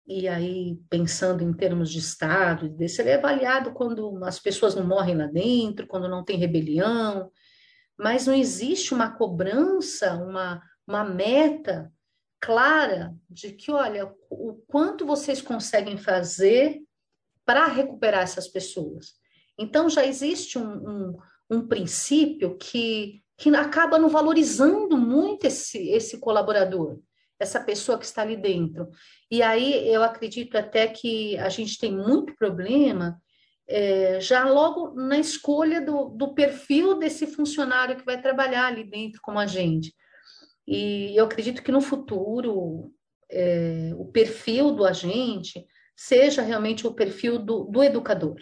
e 0.06 0.28
aí 0.28 0.78
pensando 0.88 1.42
em 1.42 1.52
termos 1.52 1.90
de 1.90 1.98
Estado, 1.98 2.68
desse, 2.68 3.00
ele 3.00 3.10
é 3.10 3.16
avaliado 3.16 3.72
quando 3.72 4.22
as 4.24 4.38
pessoas 4.38 4.74
não 4.74 4.86
morrem 4.86 5.16
lá 5.16 5.26
dentro, 5.26 5.86
quando 5.86 6.08
não 6.08 6.22
tem 6.22 6.36
rebelião, 6.36 7.30
mas 7.98 8.26
não 8.26 8.34
existe 8.34 8.94
uma 8.94 9.10
cobrança, 9.10 10.14
uma, 10.14 10.62
uma 10.86 11.02
meta 11.02 11.92
clara 12.40 13.14
de 13.28 13.52
que, 13.52 13.70
olha, 13.70 14.12
o 14.30 14.54
quanto 14.66 15.06
vocês 15.06 15.40
conseguem 15.40 15.96
fazer 15.96 16.80
para 17.44 17.66
recuperar 17.66 18.22
essas 18.22 18.48
pessoas. 18.48 19.14
Então, 19.58 19.88
já 19.88 20.04
existe 20.04 20.58
um, 20.58 20.88
um, 20.88 21.18
um 21.50 21.66
princípio 21.66 22.56
que 22.56 23.22
que 23.38 23.54
acaba 23.54 23.98
não 23.98 24.08
valorizando 24.08 24.98
muito 24.98 25.46
esse, 25.46 25.90
esse 25.90 26.18
colaborador, 26.18 26.98
essa 27.38 27.60
pessoa 27.60 27.96
que 27.96 28.04
está 28.04 28.22
ali 28.22 28.36
dentro. 28.36 28.90
E 29.30 29.42
aí 29.42 29.88
eu 29.88 30.02
acredito 30.02 30.58
até 30.58 30.88
que 30.88 31.38
a 31.38 31.48
gente 31.48 31.78
tem 31.78 31.96
muito 31.96 32.34
problema 32.34 33.16
é, 33.68 34.18
já 34.20 34.44
logo 34.48 34.92
na 34.94 35.18
escolha 35.18 35.80
do, 35.80 36.06
do 36.08 36.34
perfil 36.34 36.98
desse 36.98 37.28
funcionário 37.28 37.96
que 37.96 38.04
vai 38.04 38.20
trabalhar 38.20 38.66
ali 38.66 38.82
dentro 38.82 39.20
com 39.22 39.38
a 39.38 39.46
gente. 39.46 39.94
E 40.70 41.16
eu 41.16 41.24
acredito 41.24 41.62
que 41.62 41.72
no 41.72 41.80
futuro 41.80 42.92
é, 43.30 43.90
o 43.96 44.04
perfil 44.04 44.70
do 44.70 44.84
agente 44.84 45.66
seja 45.96 46.42
realmente 46.42 46.86
o 46.86 46.92
perfil 46.92 47.38
do, 47.38 47.64
do 47.64 47.82
educador, 47.82 48.36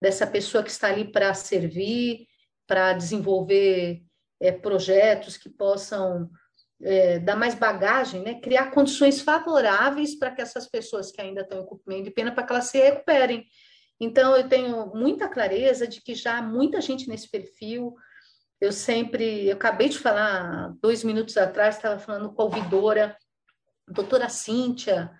dessa 0.00 0.26
pessoa 0.26 0.64
que 0.64 0.70
está 0.70 0.88
ali 0.88 1.12
para 1.12 1.34
servir, 1.34 2.26
para 2.66 2.94
desenvolver 2.94 4.02
é, 4.40 4.50
projetos 4.50 5.36
que 5.36 5.50
possam 5.50 6.30
é, 6.82 7.18
dar 7.18 7.36
mais 7.36 7.54
bagagem, 7.54 8.22
né? 8.22 8.40
criar 8.40 8.70
condições 8.70 9.20
favoráveis 9.20 10.18
para 10.18 10.30
que 10.30 10.40
essas 10.40 10.66
pessoas 10.66 11.12
que 11.12 11.20
ainda 11.20 11.42
estão 11.42 11.60
em 11.60 11.66
cumprimento 11.66 12.04
de 12.04 12.10
pena, 12.10 12.32
para 12.32 12.42
que 12.42 12.52
elas 12.54 12.68
se 12.68 12.78
recuperem. 12.78 13.46
Então, 14.00 14.34
eu 14.34 14.48
tenho 14.48 14.94
muita 14.94 15.28
clareza 15.28 15.86
de 15.86 16.00
que 16.00 16.14
já 16.14 16.38
há 16.38 16.42
muita 16.42 16.80
gente 16.80 17.06
nesse 17.06 17.30
perfil. 17.30 17.94
Eu 18.60 18.72
sempre, 18.72 19.46
eu 19.46 19.56
acabei 19.56 19.88
de 19.88 19.98
falar, 19.98 20.74
dois 20.80 21.04
minutos 21.04 21.36
atrás, 21.36 21.76
estava 21.76 21.98
falando 21.98 22.32
com 22.32 22.42
a 22.42 22.44
ouvidora, 22.46 23.16
a 23.88 23.92
doutora 23.92 24.28
Cíntia, 24.28 25.10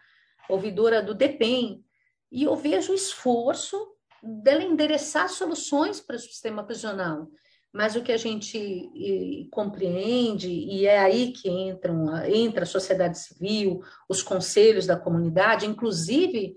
ouvidora 0.48 1.02
do 1.02 1.14
DEPEN, 1.14 1.84
e 2.32 2.44
eu 2.44 2.56
vejo 2.56 2.92
o 2.92 2.94
esforço 2.94 3.76
dela 4.22 4.62
endereçar 4.62 5.28
soluções 5.28 6.00
para 6.00 6.16
o 6.16 6.18
sistema 6.18 6.64
prisional. 6.64 7.28
Mas 7.72 7.94
o 7.94 8.02
que 8.02 8.12
a 8.12 8.16
gente 8.16 9.48
compreende, 9.52 10.48
e 10.48 10.86
é 10.86 10.98
aí 10.98 11.32
que 11.32 11.50
entram, 11.50 12.24
entra 12.24 12.62
a 12.62 12.66
sociedade 12.66 13.18
civil, 13.18 13.82
os 14.08 14.22
conselhos 14.22 14.86
da 14.86 14.96
comunidade, 14.96 15.66
inclusive 15.66 16.56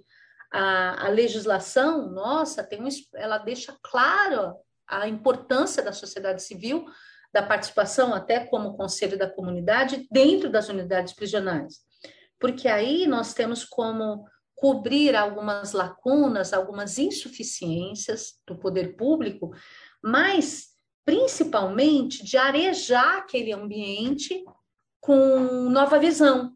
a, 0.51 1.07
a 1.07 1.09
legislação 1.09 2.09
nossa 2.09 2.63
tem 2.63 2.81
um, 2.81 2.87
ela 3.15 3.37
deixa 3.37 3.77
claro 3.83 4.55
a 4.89 5.07
importância 5.07 5.83
da 5.83 5.93
sociedade 5.93 6.41
civil, 6.43 6.85
da 7.31 7.43
participação 7.43 8.13
até 8.13 8.39
como 8.39 8.75
conselho 8.75 9.17
da 9.17 9.29
comunidade 9.29 10.07
dentro 10.11 10.49
das 10.49 10.67
unidades 10.67 11.13
prisionais. 11.13 11.79
Porque 12.39 12.67
aí 12.67 13.05
nós 13.05 13.33
temos 13.33 13.63
como 13.63 14.25
cobrir 14.55 15.15
algumas 15.15 15.71
lacunas, 15.71 16.53
algumas 16.53 16.97
insuficiências 16.97 18.33
do 18.45 18.57
poder 18.57 18.95
público, 18.97 19.51
mas 20.03 20.69
principalmente 21.05 22.23
de 22.25 22.37
arejar 22.37 23.19
aquele 23.19 23.53
ambiente 23.53 24.43
com 24.99 25.69
nova 25.69 25.97
visão, 25.97 26.53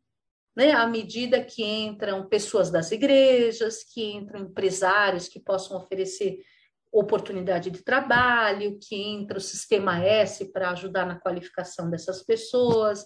né? 0.56 0.72
À 0.72 0.86
medida 0.86 1.44
que 1.44 1.64
entram 1.64 2.28
pessoas 2.28 2.70
das 2.70 2.92
igrejas, 2.92 3.84
que 3.84 4.12
entram 4.12 4.42
empresários 4.42 5.28
que 5.28 5.40
possam 5.40 5.78
oferecer 5.78 6.44
oportunidade 6.94 7.72
de 7.72 7.84
trabalho, 7.84 8.78
que 8.80 8.96
entra 8.96 9.40
o 9.40 9.42
sistema 9.42 10.00
S 10.00 10.46
para 10.52 10.70
ajudar 10.70 11.06
na 11.06 11.20
qualificação 11.20 11.90
dessas 11.90 12.22
pessoas, 12.22 13.04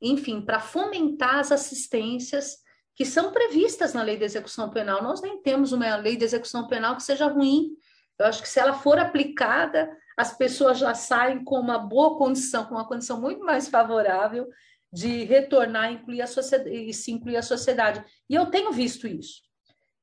enfim, 0.00 0.40
para 0.40 0.58
fomentar 0.58 1.36
as 1.36 1.52
assistências 1.52 2.56
que 2.96 3.04
são 3.04 3.30
previstas 3.30 3.94
na 3.94 4.02
lei 4.02 4.16
de 4.16 4.24
execução 4.24 4.68
penal. 4.70 5.02
Nós 5.02 5.22
nem 5.22 5.40
temos 5.40 5.72
uma 5.72 5.96
lei 5.96 6.16
de 6.16 6.24
execução 6.24 6.66
penal 6.66 6.96
que 6.96 7.02
seja 7.02 7.26
ruim. 7.28 7.70
Eu 8.18 8.26
acho 8.26 8.42
que 8.42 8.48
se 8.48 8.58
ela 8.58 8.74
for 8.74 8.98
aplicada, 8.98 9.88
as 10.16 10.36
pessoas 10.36 10.78
já 10.78 10.92
saem 10.92 11.42
com 11.44 11.58
uma 11.58 11.78
boa 11.78 12.18
condição, 12.18 12.66
com 12.66 12.74
uma 12.74 12.86
condição 12.86 13.20
muito 13.20 13.44
mais 13.44 13.68
favorável 13.68 14.48
de 14.92 15.24
retornar 15.24 15.90
e, 15.90 15.94
incluir 15.94 16.20
a 16.20 16.26
sociedade, 16.26 16.76
e 16.76 16.92
se 16.92 17.12
incluir 17.12 17.36
a 17.36 17.42
sociedade. 17.42 18.04
E 18.28 18.34
eu 18.34 18.46
tenho 18.46 18.72
visto 18.72 19.06
isso. 19.06 19.40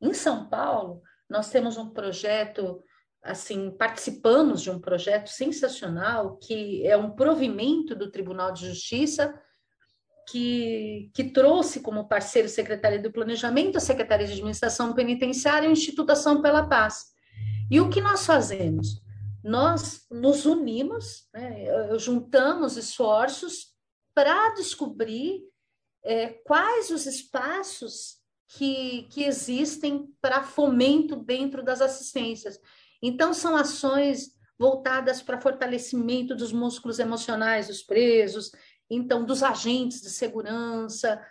Em 0.01 0.13
São 0.13 0.49
Paulo, 0.49 1.01
nós 1.29 1.49
temos 1.51 1.77
um 1.77 1.89
projeto, 1.91 2.81
assim, 3.21 3.71
participamos 3.71 4.61
de 4.61 4.71
um 4.71 4.79
projeto 4.79 5.27
sensacional, 5.27 6.38
que 6.38 6.85
é 6.88 6.95
um 6.95 7.11
provimento 7.11 7.95
do 7.95 8.09
Tribunal 8.11 8.51
de 8.51 8.67
Justiça, 8.67 9.33
que, 10.29 11.09
que 11.13 11.25
trouxe 11.25 11.79
como 11.79 12.07
parceiro 12.07 12.47
Secretaria 12.47 12.99
do 12.99 13.11
Planejamento, 13.11 13.77
a 13.77 13.81
Secretaria 13.81 14.27
de 14.27 14.33
Administração 14.33 14.93
Penitenciária 14.93 15.67
e 15.67 15.69
o 15.69 15.73
Instituto 15.73 16.11
Ação 16.11 16.41
pela 16.41 16.67
Paz. 16.67 17.07
E 17.69 17.81
o 17.81 17.89
que 17.89 18.01
nós 18.01 18.25
fazemos? 18.25 19.01
Nós 19.43 20.05
nos 20.11 20.45
unimos, 20.45 21.27
né, 21.33 21.97
juntamos 21.97 22.77
esforços 22.77 23.73
para 24.13 24.53
descobrir 24.53 25.43
é, 26.03 26.29
quais 26.29 26.89
os 26.89 27.05
espaços 27.05 28.19
que, 28.49 29.03
que 29.11 29.23
existem 29.23 30.07
para 30.21 30.43
fomento 30.43 31.15
dentro 31.15 31.63
das 31.63 31.81
assistências. 31.81 32.59
Então, 33.01 33.34
são 33.34 33.56
ações 33.56 34.38
voltadas 34.58 35.22
para 35.22 35.39
fortalecimento 35.39 36.36
dos 36.36 36.51
músculos 36.51 37.00
emocionais 37.00 37.68
dos 37.68 37.82
presos, 37.82 38.51
então, 38.89 39.24
dos 39.24 39.41
agentes 39.41 40.01
de 40.01 40.10
segurança, 40.10 41.22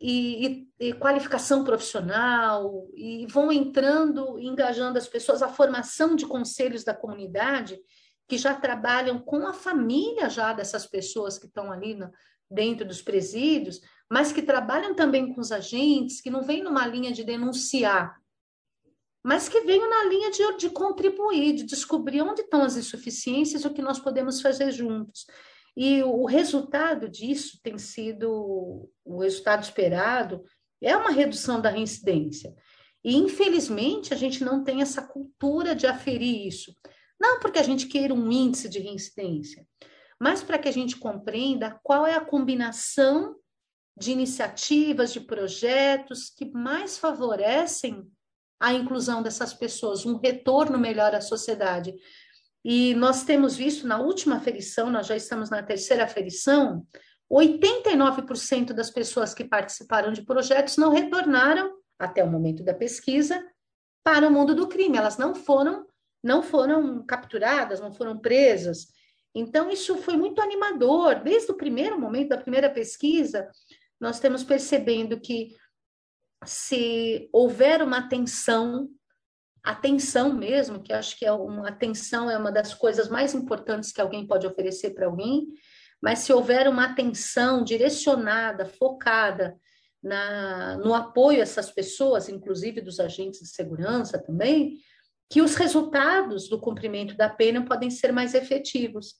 e, 0.00 0.46
e, 0.80 0.88
e, 0.88 0.92
qualificação 0.92 1.64
profissional, 1.64 2.88
e 2.94 3.26
vão 3.26 3.52
entrando, 3.52 4.38
engajando 4.38 4.98
as 4.98 5.06
pessoas, 5.06 5.40
a 5.40 5.48
formação 5.48 6.16
de 6.16 6.26
conselhos 6.26 6.84
da 6.84 6.92
comunidade, 6.92 7.78
que 8.28 8.36
já 8.36 8.54
trabalham 8.54 9.18
com 9.18 9.46
a 9.46 9.52
família 9.52 10.28
já 10.28 10.52
dessas 10.52 10.86
pessoas 10.86 11.38
que 11.38 11.46
estão 11.46 11.70
ali 11.70 11.98
dentro 12.50 12.86
dos 12.86 13.02
presídios, 13.02 13.80
mas 14.10 14.32
que 14.32 14.42
trabalham 14.42 14.94
também 14.94 15.32
com 15.32 15.40
os 15.40 15.52
agentes, 15.52 16.20
que 16.20 16.30
não 16.30 16.42
vêm 16.42 16.62
numa 16.62 16.86
linha 16.86 17.12
de 17.12 17.24
denunciar, 17.24 18.20
mas 19.24 19.48
que 19.48 19.62
vêm 19.62 19.88
na 19.88 20.04
linha 20.04 20.30
de, 20.30 20.56
de 20.58 20.68
contribuir, 20.68 21.54
de 21.54 21.64
descobrir 21.64 22.20
onde 22.20 22.42
estão 22.42 22.62
as 22.62 22.76
insuficiências 22.76 23.62
e 23.62 23.66
o 23.66 23.72
que 23.72 23.80
nós 23.80 23.98
podemos 23.98 24.42
fazer 24.42 24.70
juntos. 24.70 25.26
E 25.74 26.02
o 26.02 26.26
resultado 26.26 27.08
disso 27.08 27.58
tem 27.62 27.78
sido, 27.78 28.86
o 29.02 29.18
resultado 29.18 29.62
esperado, 29.62 30.44
é 30.80 30.94
uma 30.94 31.10
redução 31.10 31.58
da 31.58 31.70
reincidência. 31.70 32.54
E, 33.02 33.16
infelizmente, 33.16 34.12
a 34.12 34.16
gente 34.16 34.44
não 34.44 34.62
tem 34.62 34.82
essa 34.82 35.00
cultura 35.00 35.74
de 35.74 35.86
aferir 35.86 36.46
isso. 36.46 36.76
Não 37.18 37.40
porque 37.40 37.58
a 37.58 37.62
gente 37.62 37.86
queira 37.86 38.12
um 38.12 38.30
índice 38.30 38.68
de 38.68 38.78
reincidência, 38.78 39.66
mas 40.20 40.42
para 40.42 40.58
que 40.58 40.68
a 40.68 40.72
gente 40.72 40.96
compreenda 40.96 41.80
qual 41.82 42.06
é 42.06 42.14
a 42.14 42.24
combinação 42.24 43.34
de 43.96 44.12
iniciativas, 44.12 45.12
de 45.12 45.20
projetos 45.20 46.28
que 46.28 46.44
mais 46.50 46.98
favorecem 46.98 48.06
a 48.60 48.72
inclusão 48.72 49.22
dessas 49.22 49.52
pessoas, 49.52 50.06
um 50.06 50.16
retorno 50.16 50.78
melhor 50.78 51.14
à 51.14 51.20
sociedade. 51.20 51.94
E 52.64 52.94
nós 52.94 53.24
temos 53.24 53.56
visto 53.56 53.86
na 53.86 54.00
última 54.00 54.36
aferição, 54.36 54.90
nós 54.90 55.06
já 55.06 55.16
estamos 55.16 55.50
na 55.50 55.62
terceira 55.62 56.04
aferição, 56.04 56.86
89% 57.30 58.72
das 58.72 58.90
pessoas 58.90 59.34
que 59.34 59.44
participaram 59.44 60.12
de 60.12 60.24
projetos 60.24 60.76
não 60.76 60.90
retornaram, 60.90 61.72
até 61.98 62.22
o 62.22 62.30
momento 62.30 62.62
da 62.62 62.74
pesquisa, 62.74 63.44
para 64.02 64.28
o 64.28 64.30
mundo 64.30 64.54
do 64.54 64.68
crime. 64.68 64.96
Elas 64.96 65.16
não 65.16 65.34
foram 65.34 65.86
não 66.24 66.42
foram 66.42 67.04
capturadas, 67.04 67.80
não 67.80 67.92
foram 67.92 68.18
presas. 68.18 68.86
Então, 69.34 69.70
isso 69.70 69.98
foi 69.98 70.16
muito 70.16 70.40
animador. 70.40 71.16
Desde 71.16 71.52
o 71.52 71.56
primeiro 71.56 72.00
momento 72.00 72.30
da 72.30 72.38
primeira 72.38 72.70
pesquisa, 72.70 73.46
nós 74.00 74.18
temos 74.18 74.42
percebendo 74.42 75.20
que 75.20 75.54
se 76.46 77.28
houver 77.32 77.82
uma 77.82 77.98
atenção, 77.98 78.88
atenção 79.62 80.32
mesmo, 80.32 80.82
que 80.82 80.92
acho 80.92 81.18
que 81.18 81.24
é 81.24 81.32
uma 81.32 81.68
atenção 81.68 82.30
é 82.30 82.36
uma 82.36 82.52
das 82.52 82.74
coisas 82.74 83.08
mais 83.08 83.34
importantes 83.34 83.92
que 83.92 84.00
alguém 84.00 84.26
pode 84.26 84.46
oferecer 84.46 84.90
para 84.90 85.06
alguém, 85.06 85.46
mas 86.02 86.20
se 86.20 86.32
houver 86.32 86.68
uma 86.68 86.84
atenção 86.84 87.64
direcionada, 87.64 88.66
focada 88.66 89.56
na, 90.02 90.76
no 90.76 90.94
apoio 90.94 91.38
a 91.38 91.42
essas 91.42 91.70
pessoas, 91.70 92.28
inclusive 92.28 92.82
dos 92.82 93.00
agentes 93.00 93.40
de 93.40 93.48
segurança 93.48 94.18
também, 94.18 94.78
que 95.30 95.40
os 95.40 95.54
resultados 95.54 96.48
do 96.48 96.60
cumprimento 96.60 97.16
da 97.16 97.28
pena 97.28 97.64
podem 97.64 97.90
ser 97.90 98.12
mais 98.12 98.34
efetivos. 98.34 99.14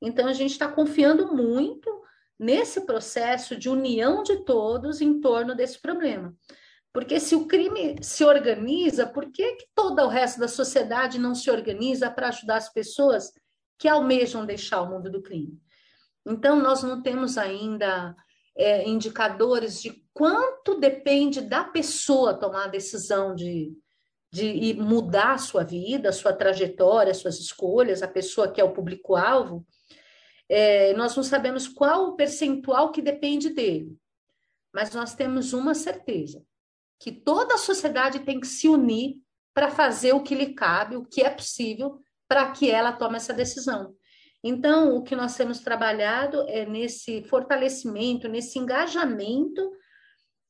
Então, 0.00 0.28
a 0.28 0.32
gente 0.32 0.52
está 0.52 0.68
confiando 0.68 1.34
muito 1.34 1.90
nesse 2.38 2.82
processo 2.86 3.56
de 3.56 3.68
união 3.68 4.22
de 4.22 4.44
todos 4.44 5.00
em 5.00 5.20
torno 5.20 5.56
desse 5.56 5.80
problema. 5.80 6.34
Porque 6.92 7.20
se 7.20 7.34
o 7.34 7.46
crime 7.46 7.96
se 8.02 8.24
organiza, 8.24 9.06
por 9.06 9.30
que, 9.30 9.56
que 9.56 9.66
todo 9.74 10.00
o 10.02 10.08
resto 10.08 10.40
da 10.40 10.48
sociedade 10.48 11.18
não 11.18 11.34
se 11.34 11.50
organiza 11.50 12.10
para 12.10 12.28
ajudar 12.28 12.56
as 12.56 12.72
pessoas 12.72 13.32
que 13.78 13.88
almejam 13.88 14.46
deixar 14.46 14.82
o 14.82 14.90
mundo 14.90 15.10
do 15.10 15.22
crime? 15.22 15.60
Então, 16.26 16.60
nós 16.60 16.82
não 16.82 17.02
temos 17.02 17.38
ainda 17.38 18.14
é, 18.56 18.88
indicadores 18.88 19.80
de 19.80 20.02
quanto 20.12 20.80
depende 20.80 21.40
da 21.40 21.62
pessoa 21.62 22.34
tomar 22.34 22.64
a 22.64 22.68
decisão 22.68 23.34
de, 23.34 23.72
de 24.30 24.74
mudar 24.74 25.34
a 25.34 25.38
sua 25.38 25.64
vida, 25.64 26.08
a 26.08 26.12
sua 26.12 26.32
trajetória, 26.32 27.12
as 27.12 27.18
suas 27.18 27.38
escolhas, 27.38 28.02
a 28.02 28.08
pessoa 28.08 28.50
que 28.50 28.60
é 28.60 28.64
o 28.64 28.72
público-alvo, 28.72 29.64
é, 30.48 30.92
nós 30.94 31.14
não 31.14 31.22
sabemos 31.22 31.68
qual 31.68 32.08
o 32.08 32.16
percentual 32.16 32.90
que 32.90 33.02
depende 33.02 33.50
dele. 33.50 33.96
Mas 34.72 34.92
nós 34.92 35.14
temos 35.14 35.52
uma 35.52 35.74
certeza: 35.74 36.42
que 36.98 37.12
toda 37.12 37.54
a 37.54 37.58
sociedade 37.58 38.20
tem 38.20 38.40
que 38.40 38.46
se 38.46 38.68
unir 38.68 39.16
para 39.54 39.70
fazer 39.70 40.12
o 40.12 40.22
que 40.22 40.34
lhe 40.34 40.54
cabe, 40.54 40.96
o 40.96 41.04
que 41.04 41.22
é 41.22 41.30
possível, 41.30 41.98
para 42.28 42.50
que 42.50 42.70
ela 42.70 42.92
tome 42.92 43.16
essa 43.16 43.32
decisão. 43.32 43.94
Então, 44.42 44.96
o 44.96 45.02
que 45.02 45.16
nós 45.16 45.36
temos 45.36 45.60
trabalhado 45.60 46.44
é 46.48 46.64
nesse 46.64 47.22
fortalecimento, 47.24 48.28
nesse 48.28 48.58
engajamento 48.58 49.68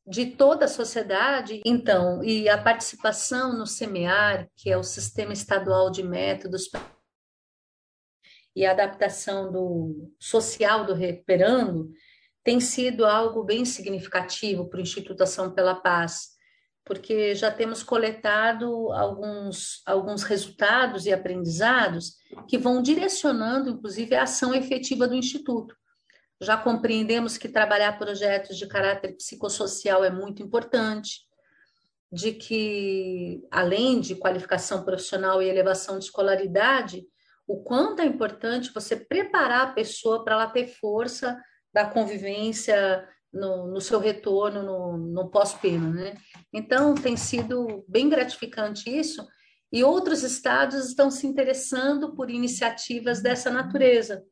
de 0.06 0.26
toda 0.26 0.64
a 0.64 0.68
sociedade. 0.68 1.62
Então, 1.64 2.22
e 2.22 2.48
a 2.48 2.56
participação 2.56 3.56
no 3.56 3.66
SEMEAR, 3.66 4.48
que 4.56 4.70
é 4.70 4.76
o 4.76 4.82
Sistema 4.82 5.32
Estadual 5.32 5.90
de 5.90 6.02
Métodos 6.02 6.70
e 8.54 8.66
adaptação 8.66 9.52
do 9.52 10.12
social 10.18 10.84
do 10.84 10.94
recuperando, 10.94 11.90
tem 12.42 12.60
sido 12.60 13.04
algo 13.04 13.44
bem 13.44 13.64
significativo 13.64 14.68
para 14.68 14.78
o 14.78 14.82
Instituto 14.82 15.22
Ação 15.22 15.52
pela 15.52 15.74
Paz, 15.74 16.37
porque 16.88 17.34
já 17.34 17.50
temos 17.50 17.82
coletado 17.82 18.90
alguns, 18.92 19.82
alguns 19.84 20.22
resultados 20.22 21.04
e 21.04 21.12
aprendizados 21.12 22.16
que 22.48 22.56
vão 22.56 22.80
direcionando, 22.80 23.68
inclusive, 23.68 24.16
a 24.16 24.22
ação 24.22 24.54
efetiva 24.54 25.06
do 25.06 25.14
Instituto. 25.14 25.76
Já 26.40 26.56
compreendemos 26.56 27.36
que 27.36 27.48
trabalhar 27.48 27.98
projetos 27.98 28.56
de 28.56 28.66
caráter 28.66 29.14
psicossocial 29.16 30.02
é 30.02 30.10
muito 30.10 30.42
importante, 30.42 31.20
de 32.10 32.32
que, 32.32 33.46
além 33.50 34.00
de 34.00 34.14
qualificação 34.14 34.82
profissional 34.82 35.42
e 35.42 35.48
elevação 35.48 35.98
de 35.98 36.06
escolaridade, 36.06 37.06
o 37.46 37.62
quanto 37.62 38.00
é 38.00 38.06
importante 38.06 38.72
você 38.72 38.96
preparar 38.96 39.60
a 39.60 39.72
pessoa 39.72 40.24
para 40.24 40.34
ela 40.34 40.46
ter 40.46 40.68
força 40.68 41.38
da 41.70 41.84
convivência 41.84 43.06
no, 43.32 43.66
no 43.68 43.80
seu 43.80 43.98
retorno 43.98 44.62
no, 44.62 44.96
no 44.96 45.30
pós-pena, 45.30 45.90
né? 45.90 46.14
Então, 46.52 46.94
tem 46.94 47.16
sido 47.16 47.84
bem 47.88 48.08
gratificante 48.08 48.88
isso, 48.90 49.26
e 49.70 49.84
outros 49.84 50.22
estados 50.22 50.86
estão 50.86 51.10
se 51.10 51.26
interessando 51.26 52.14
por 52.14 52.30
iniciativas 52.30 53.20
dessa 53.20 53.50
natureza. 53.50 54.22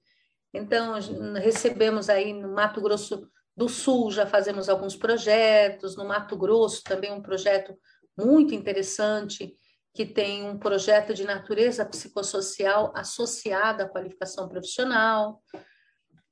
Então, 0.53 0.95
recebemos 1.35 2.09
aí 2.09 2.33
no 2.33 2.53
Mato 2.53 2.81
Grosso 2.81 3.29
do 3.55 3.69
Sul, 3.69 4.11
já 4.11 4.27
fazemos 4.27 4.69
alguns 4.69 4.97
projetos, 4.97 5.97
no 5.97 6.07
Mato 6.07 6.37
Grosso 6.37 6.83
também 6.83 7.13
um 7.13 7.23
projeto 7.23 7.77
muito 8.17 8.55
interessante, 8.55 9.55
que 9.95 10.05
tem 10.05 10.45
um 10.45 10.59
projeto 10.59 11.15
de 11.15 11.25
natureza 11.25 11.85
psicossocial 11.85 12.93
associado 12.95 13.83
à 13.83 13.89
qualificação 13.89 14.49
profissional, 14.49 15.43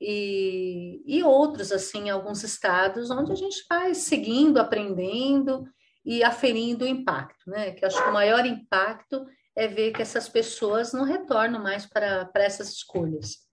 e, 0.00 1.02
e 1.06 1.22
outros, 1.22 1.72
assim, 1.72 2.10
alguns 2.10 2.42
estados 2.42 3.10
onde 3.10 3.32
a 3.32 3.36
gente 3.36 3.64
vai 3.68 3.94
seguindo, 3.94 4.58
aprendendo 4.58 5.66
e 6.04 6.22
aferindo 6.22 6.84
o 6.84 6.88
impacto, 6.88 7.48
né? 7.48 7.72
Que 7.72 7.84
acho 7.84 8.02
que 8.02 8.10
o 8.10 8.12
maior 8.12 8.44
impacto 8.44 9.26
é 9.56 9.66
ver 9.68 9.92
que 9.92 10.02
essas 10.02 10.28
pessoas 10.28 10.92
não 10.92 11.04
retornam 11.04 11.62
mais 11.62 11.86
para, 11.86 12.30
essas 12.34 12.70
escolhas. 12.70 13.44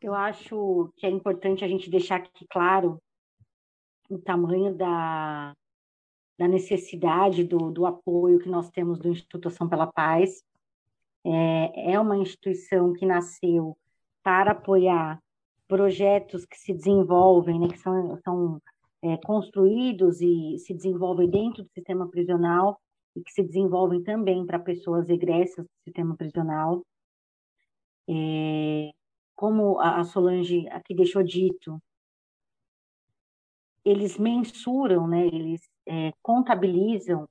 Eu 0.00 0.14
acho 0.14 0.92
que 0.96 1.06
é 1.06 1.10
importante 1.10 1.64
a 1.64 1.68
gente 1.68 1.90
deixar 1.90 2.16
aqui 2.16 2.46
claro 2.48 3.00
o 4.08 4.18
tamanho 4.18 4.74
da, 4.74 5.54
da 6.38 6.48
necessidade 6.48 7.44
do, 7.44 7.70
do 7.70 7.86
apoio 7.86 8.40
que 8.40 8.48
nós 8.48 8.70
temos 8.70 8.98
do 8.98 9.08
Instituto 9.08 9.48
Ação 9.48 9.68
pela 9.68 9.86
Paz. 9.86 10.42
É, 11.24 11.92
é 11.92 12.00
uma 12.00 12.16
instituição 12.16 12.92
que 12.92 13.06
nasceu 13.06 13.76
para 14.22 14.52
apoiar 14.52 15.20
projetos 15.68 16.44
que 16.44 16.56
se 16.58 16.72
desenvolvem, 16.72 17.58
né, 17.58 17.68
que 17.68 17.78
são, 17.78 18.16
são 18.22 18.62
é, 19.02 19.16
construídos 19.18 20.20
e 20.20 20.58
se 20.58 20.74
desenvolvem 20.74 21.28
dentro 21.28 21.62
do 21.62 21.70
sistema 21.70 22.08
prisional 22.08 22.80
e 23.16 23.22
que 23.22 23.32
se 23.32 23.42
desenvolvem 23.42 24.02
também 24.02 24.44
para 24.44 24.58
pessoas 24.58 25.08
egressas 25.08 25.64
do 25.64 25.70
sistema 25.84 26.16
prisional. 26.16 26.84
É, 28.08 28.90
como 29.34 29.80
a 29.80 30.04
Solange 30.04 30.68
aqui 30.68 30.94
deixou 30.94 31.22
dito, 31.22 31.80
eles 33.84 34.18
mensuram, 34.18 35.08
né, 35.08 35.26
eles 35.26 35.62
é, 35.86 36.12
contabilizam 36.22 37.28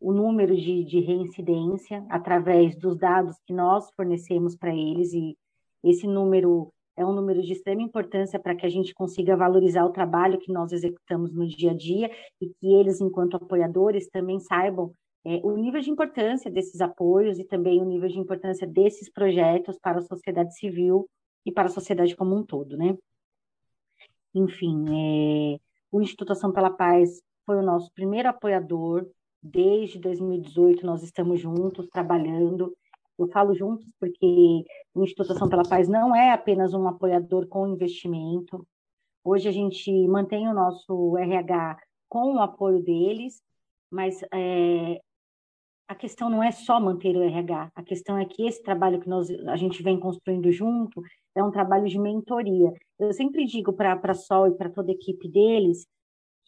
o 0.00 0.12
número 0.12 0.56
de, 0.56 0.84
de 0.84 1.00
reincidência 1.00 2.04
através 2.08 2.76
dos 2.76 2.96
dados 2.96 3.36
que 3.46 3.52
nós 3.52 3.90
fornecemos 3.94 4.56
para 4.56 4.74
eles, 4.74 5.12
e 5.12 5.36
esse 5.84 6.06
número 6.06 6.72
é 6.96 7.04
um 7.04 7.12
número 7.12 7.42
de 7.42 7.52
extrema 7.52 7.82
importância 7.82 8.38
para 8.38 8.54
que 8.54 8.66
a 8.66 8.68
gente 8.68 8.92
consiga 8.92 9.36
valorizar 9.36 9.84
o 9.84 9.92
trabalho 9.92 10.38
que 10.38 10.52
nós 10.52 10.72
executamos 10.72 11.32
no 11.32 11.46
dia 11.46 11.70
a 11.70 11.74
dia 11.74 12.10
e 12.40 12.48
que 12.48 12.74
eles, 12.74 13.00
enquanto 13.00 13.36
apoiadores, 13.36 14.08
também 14.08 14.38
saibam 14.38 14.92
é, 15.24 15.36
o 15.42 15.56
nível 15.56 15.80
de 15.80 15.90
importância 15.90 16.50
desses 16.50 16.80
apoios 16.80 17.38
e 17.38 17.44
também 17.44 17.80
o 17.80 17.84
nível 17.84 18.08
de 18.08 18.18
importância 18.18 18.66
desses 18.66 19.10
projetos 19.10 19.78
para 19.78 19.98
a 19.98 20.02
sociedade 20.02 20.54
civil 20.56 21.08
e 21.44 21.52
para 21.52 21.66
a 21.66 21.70
sociedade 21.72 22.16
como 22.16 22.36
um 22.36 22.44
todo, 22.44 22.76
né? 22.76 22.96
Enfim, 24.34 24.84
é, 24.88 25.60
o 25.90 26.00
Instituto 26.00 26.32
Ação 26.32 26.52
pela 26.52 26.70
Paz 26.70 27.22
foi 27.44 27.56
o 27.56 27.62
nosso 27.62 27.90
primeiro 27.92 28.28
apoiador. 28.28 29.06
Desde 29.42 29.98
2018 29.98 30.84
nós 30.84 31.02
estamos 31.02 31.40
juntos, 31.40 31.88
trabalhando. 31.88 32.74
Eu 33.18 33.28
falo 33.28 33.54
juntos 33.54 33.86
porque 33.98 34.64
o 34.94 35.02
Instituto 35.02 35.32
Ação 35.32 35.48
pela 35.48 35.62
Paz 35.62 35.88
não 35.88 36.14
é 36.14 36.32
apenas 36.32 36.74
um 36.74 36.86
apoiador 36.86 37.46
com 37.48 37.68
investimento. 37.68 38.66
Hoje 39.24 39.48
a 39.48 39.52
gente 39.52 39.90
mantém 40.08 40.48
o 40.48 40.54
nosso 40.54 41.16
RH 41.16 41.78
com 42.08 42.34
o 42.34 42.40
apoio 42.40 42.82
deles, 42.82 43.42
mas 43.90 44.22
é, 44.32 45.00
a 45.90 45.94
questão 45.94 46.30
não 46.30 46.42
é 46.42 46.52
só 46.52 46.80
manter 46.80 47.16
o 47.16 47.22
RH, 47.22 47.72
a 47.74 47.82
questão 47.82 48.16
é 48.16 48.24
que 48.24 48.46
esse 48.46 48.62
trabalho 48.62 49.00
que 49.00 49.08
nós, 49.08 49.28
a 49.48 49.56
gente 49.56 49.82
vem 49.82 49.98
construindo 49.98 50.50
junto 50.52 51.02
é 51.34 51.42
um 51.42 51.50
trabalho 51.50 51.88
de 51.88 51.98
mentoria. 51.98 52.72
Eu 52.98 53.12
sempre 53.12 53.44
digo 53.44 53.72
para 53.72 53.98
a 54.00 54.14
Sol 54.14 54.46
e 54.46 54.54
para 54.54 54.70
toda 54.70 54.90
a 54.90 54.94
equipe 54.94 55.28
deles 55.28 55.86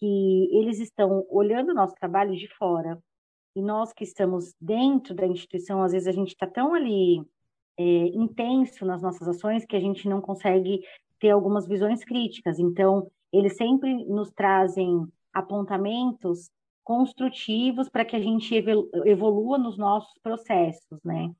que 0.03 0.49
eles 0.51 0.81
estão 0.81 1.25
olhando 1.31 1.71
o 1.71 1.75
nosso 1.75 1.95
trabalho 1.95 2.35
de 2.35 2.49
fora. 2.57 3.01
E 3.55 3.63
nós 3.63 3.93
que 3.93 4.03
estamos 4.03 4.53
dentro 4.61 5.15
da 5.15 5.25
instituição, 5.25 5.81
às 5.81 5.93
vezes 5.93 6.09
a 6.09 6.13
gente 6.13 6.31
está 6.31 6.45
tão 6.45 6.75
ali 6.75 7.23
é, 7.79 7.85
intenso 8.09 8.85
nas 8.85 9.01
nossas 9.01 9.29
ações 9.29 9.65
que 9.65 9.77
a 9.77 9.81
gente 9.81 10.09
não 10.09 10.21
consegue 10.21 10.81
ter 11.21 11.31
algumas 11.31 11.69
visões 11.69 12.05
críticas. 12.05 12.59
Então, 12.59 13.09
eles 13.33 13.57
sempre 13.57 14.05
nos 14.07 14.29
trazem 14.33 15.07
apontamentos 15.33 16.51
construtivos 16.83 17.89
para 17.89 18.05
que 18.05 18.17
a 18.17 18.21
gente 18.21 18.57
evolua 19.05 19.57
nos 19.57 19.79
nossos 19.79 20.19
processos, 20.21 20.99
né? 21.05 21.31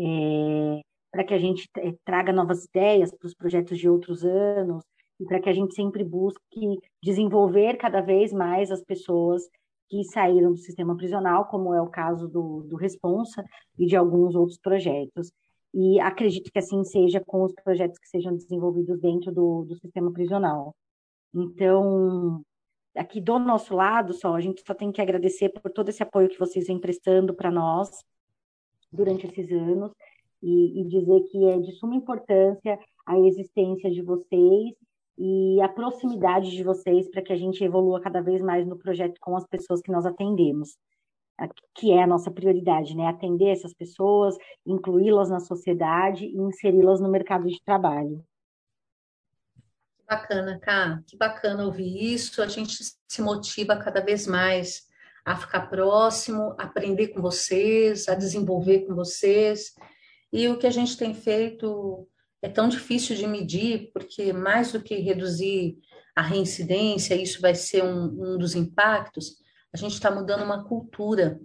É, 0.00 0.80
para 1.10 1.22
que 1.22 1.34
a 1.34 1.38
gente 1.38 1.68
é, 1.76 1.92
traga 2.02 2.32
novas 2.32 2.64
ideias 2.64 3.14
para 3.14 3.26
os 3.26 3.34
projetos 3.34 3.78
de 3.78 3.90
outros 3.90 4.24
anos 4.24 4.82
e 5.20 5.24
para 5.24 5.40
que 5.40 5.48
a 5.48 5.52
gente 5.52 5.74
sempre 5.74 6.04
busque 6.04 6.78
desenvolver 7.02 7.76
cada 7.76 8.00
vez 8.00 8.32
mais 8.32 8.70
as 8.70 8.82
pessoas 8.82 9.42
que 9.88 10.04
saíram 10.04 10.52
do 10.52 10.58
sistema 10.58 10.96
prisional, 10.96 11.46
como 11.46 11.72
é 11.72 11.80
o 11.80 11.88
caso 11.88 12.28
do, 12.28 12.62
do 12.64 12.76
Responsa 12.76 13.44
e 13.78 13.86
de 13.86 13.96
alguns 13.96 14.34
outros 14.34 14.58
projetos. 14.58 15.30
E 15.72 16.00
acredito 16.00 16.50
que 16.50 16.58
assim 16.58 16.82
seja 16.84 17.22
com 17.24 17.44
os 17.44 17.52
projetos 17.52 17.98
que 17.98 18.08
sejam 18.08 18.34
desenvolvidos 18.34 19.00
dentro 19.00 19.32
do, 19.32 19.64
do 19.64 19.76
sistema 19.76 20.12
prisional. 20.12 20.74
Então, 21.34 22.42
aqui 22.96 23.20
do 23.20 23.38
nosso 23.38 23.74
lado, 23.74 24.12
só 24.14 24.34
a 24.34 24.40
gente 24.40 24.62
só 24.66 24.74
tem 24.74 24.90
que 24.90 25.00
agradecer 25.00 25.50
por 25.50 25.70
todo 25.70 25.90
esse 25.90 26.02
apoio 26.02 26.28
que 26.28 26.38
vocês 26.38 26.66
vêm 26.66 26.80
prestando 26.80 27.34
para 27.34 27.50
nós 27.50 27.90
durante 28.90 29.26
esses 29.26 29.50
anos 29.52 29.92
e, 30.42 30.80
e, 30.80 30.84
dizer 30.88 31.20
que 31.30 31.44
é 31.44 31.58
de 31.58 31.72
suma 31.72 31.94
importância 31.94 32.78
a 33.06 33.18
existência 33.20 33.90
de 33.90 34.02
vocês 34.02 34.74
e 35.18 35.60
a 35.62 35.68
proximidade 35.68 36.50
de 36.50 36.62
vocês 36.62 37.10
para 37.10 37.22
que 37.22 37.32
a 37.32 37.36
gente 37.36 37.64
evolua 37.64 38.00
cada 38.00 38.20
vez 38.20 38.42
mais 38.42 38.66
no 38.66 38.76
projeto 38.76 39.18
com 39.20 39.36
as 39.36 39.46
pessoas 39.46 39.80
que 39.80 39.90
nós 39.90 40.04
atendemos, 40.04 40.76
que 41.74 41.92
é 41.92 42.02
a 42.02 42.06
nossa 42.06 42.30
prioridade, 42.30 42.96
né? 42.96 43.06
Atender 43.06 43.48
essas 43.48 43.72
pessoas, 43.72 44.36
incluí-las 44.64 45.30
na 45.30 45.40
sociedade 45.40 46.26
e 46.26 46.36
inseri-las 46.36 47.00
no 47.00 47.10
mercado 47.10 47.46
de 47.46 47.62
trabalho. 47.62 48.24
Que 49.98 50.04
bacana, 50.06 50.58
Cá, 50.60 51.02
que 51.06 51.16
bacana 51.16 51.64
ouvir 51.64 52.14
isso. 52.14 52.42
A 52.42 52.46
gente 52.46 52.76
se 53.08 53.22
motiva 53.22 53.76
cada 53.76 54.00
vez 54.00 54.26
mais 54.26 54.86
a 55.24 55.34
ficar 55.34 55.68
próximo, 55.68 56.54
a 56.58 56.64
aprender 56.64 57.08
com 57.08 57.20
vocês, 57.20 58.08
a 58.08 58.14
desenvolver 58.14 58.86
com 58.86 58.94
vocês. 58.94 59.74
E 60.32 60.48
o 60.48 60.58
que 60.58 60.66
a 60.66 60.70
gente 60.70 60.96
tem 60.96 61.14
feito 61.14 62.06
é 62.42 62.48
tão 62.48 62.68
difícil 62.68 63.16
de 63.16 63.26
medir, 63.26 63.90
porque 63.92 64.32
mais 64.32 64.72
do 64.72 64.80
que 64.80 64.96
reduzir 64.96 65.78
a 66.14 66.22
reincidência, 66.22 67.14
isso 67.14 67.40
vai 67.40 67.54
ser 67.54 67.84
um, 67.84 68.34
um 68.34 68.38
dos 68.38 68.54
impactos, 68.54 69.36
a 69.72 69.76
gente 69.76 69.92
está 69.92 70.10
mudando 70.10 70.42
uma 70.42 70.64
cultura, 70.64 71.38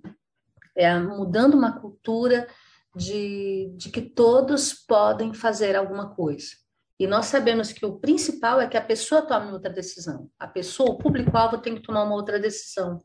é, 0.76 0.98
mudando 0.98 1.56
uma 1.56 1.80
cultura 1.80 2.48
de, 2.96 3.74
de 3.76 3.90
que 3.90 4.02
todos 4.02 4.74
podem 4.74 5.34
fazer 5.34 5.76
alguma 5.76 6.16
coisa. 6.16 6.52
E 7.00 7.08
nós 7.08 7.26
sabemos 7.26 7.74
que 7.74 7.86
o 7.86 8.00
principal 8.00 8.62
é 8.62 8.68
que 8.68 8.78
a 8.78 8.82
pessoa 8.82 9.24
tome 9.24 9.52
outra 9.52 9.72
decisão. 9.72 10.30
A 10.40 10.48
pessoa, 10.48 10.92
o 10.92 10.98
público-alvo 10.98 11.58
tem 11.58 11.76
que 11.76 11.82
tomar 11.82 12.04
uma 12.04 12.16
outra 12.16 12.40
decisão. 12.40 13.02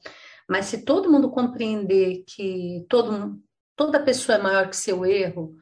Mas 0.49 0.67
se 0.67 0.85
todo 0.85 1.11
mundo 1.11 1.31
compreender 1.31 2.23
que 2.27 2.85
todo, 2.89 3.41
toda 3.75 4.03
pessoa 4.03 4.37
é 4.37 4.43
maior 4.43 4.69
que 4.69 4.77
seu 4.77 5.05
erro 5.05 5.57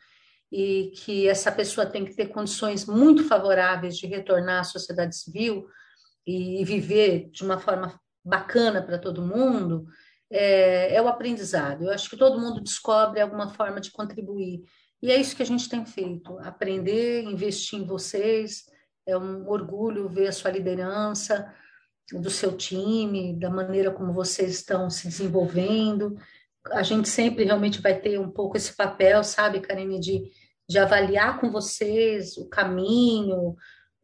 e 0.56 0.92
que 0.92 1.26
essa 1.26 1.50
pessoa 1.50 1.84
tem 1.84 2.04
que 2.04 2.14
ter 2.14 2.26
condições 2.26 2.86
muito 2.86 3.24
favoráveis 3.24 3.98
de 3.98 4.06
retornar 4.06 4.60
à 4.60 4.64
sociedade 4.64 5.16
civil 5.16 5.66
e 6.24 6.64
viver 6.64 7.28
de 7.32 7.42
uma 7.42 7.58
forma 7.58 8.00
bacana 8.24 8.80
para 8.80 8.96
todo 8.96 9.26
mundo, 9.26 9.84
é, 10.30 10.94
é, 10.94 11.02
o 11.02 11.08
aprendizado. 11.08 11.82
Eu 11.82 11.90
acho 11.90 12.08
que 12.08 12.16
todo 12.16 12.40
mundo 12.40 12.60
descobre 12.60 13.20
alguma 13.20 13.48
forma 13.48 13.80
de 13.80 13.90
contribuir. 13.90 14.62
E 15.02 15.10
é 15.10 15.20
isso 15.20 15.34
que 15.34 15.42
a 15.42 15.46
gente 15.46 15.68
tem 15.68 15.84
feito: 15.84 16.38
aprender, 16.38 17.24
investir 17.24 17.80
em 17.80 17.84
vocês. 17.84 18.62
É 19.04 19.18
um 19.18 19.48
orgulho 19.48 20.08
ver 20.08 20.28
a 20.28 20.32
sua 20.32 20.52
liderança, 20.52 21.52
do 22.12 22.30
seu 22.30 22.56
time, 22.56 23.36
da 23.36 23.50
maneira 23.50 23.90
como 23.90 24.12
vocês 24.12 24.52
estão 24.52 24.88
se 24.88 25.08
desenvolvendo. 25.08 26.16
A 26.70 26.84
gente 26.84 27.08
sempre 27.08 27.42
realmente 27.42 27.82
vai 27.82 28.00
ter 28.00 28.20
um 28.20 28.30
pouco 28.30 28.56
esse 28.56 28.74
papel, 28.74 29.24
sabe, 29.24 29.60
Karine, 29.60 29.98
de 29.98 30.30
de 30.68 30.78
avaliar 30.78 31.40
com 31.40 31.50
vocês 31.50 32.36
o 32.36 32.48
caminho 32.48 33.54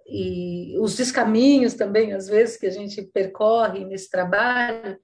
e 0.07 0.77
os 0.79 0.97
descaminhos 0.97 1.75
também, 1.75 2.13
às 2.13 2.27
vezes, 2.27 2.57
que 2.57 2.67
a 2.67 2.71
gente 2.71 3.03
percorre 3.03 3.85
nesse 3.85 4.11
trabalho, 4.11 4.99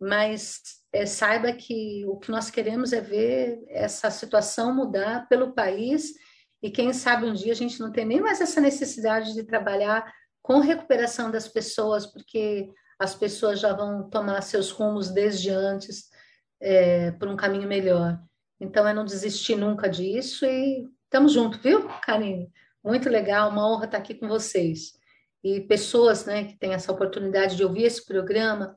mas 0.00 0.60
é, 0.92 1.04
saiba 1.04 1.52
que 1.52 2.04
o 2.06 2.16
que 2.16 2.30
nós 2.30 2.50
queremos 2.50 2.92
é 2.92 3.00
ver 3.00 3.62
essa 3.68 4.10
situação 4.10 4.74
mudar 4.74 5.26
pelo 5.28 5.52
país 5.52 6.12
e 6.62 6.70
quem 6.70 6.92
sabe 6.92 7.26
um 7.26 7.34
dia 7.34 7.52
a 7.52 7.56
gente 7.56 7.80
não 7.80 7.92
tem 7.92 8.04
nem 8.04 8.20
mais 8.20 8.40
essa 8.40 8.60
necessidade 8.60 9.34
de 9.34 9.44
trabalhar 9.44 10.10
com 10.42 10.60
recuperação 10.60 11.30
das 11.30 11.48
pessoas, 11.48 12.06
porque 12.06 12.70
as 12.98 13.14
pessoas 13.14 13.60
já 13.60 13.72
vão 13.72 14.08
tomar 14.08 14.40
seus 14.42 14.70
rumos 14.70 15.10
desde 15.10 15.50
antes 15.50 16.08
é, 16.60 17.10
por 17.12 17.28
um 17.28 17.36
caminho 17.36 17.68
melhor. 17.68 18.18
Então, 18.60 18.86
é 18.86 18.94
não 18.94 19.04
desistir 19.04 19.56
nunca 19.56 19.88
disso 19.88 20.44
e 20.46 20.88
estamos 21.04 21.32
juntos, 21.32 21.60
viu, 21.60 21.88
Karine? 22.02 22.50
Muito 22.82 23.08
legal, 23.08 23.50
uma 23.50 23.68
honra 23.68 23.86
estar 23.86 23.98
aqui 23.98 24.14
com 24.14 24.28
vocês. 24.28 24.92
E 25.42 25.60
pessoas 25.60 26.24
né, 26.24 26.44
que 26.44 26.58
têm 26.58 26.72
essa 26.72 26.90
oportunidade 26.90 27.56
de 27.56 27.64
ouvir 27.64 27.84
esse 27.84 28.04
programa 28.04 28.74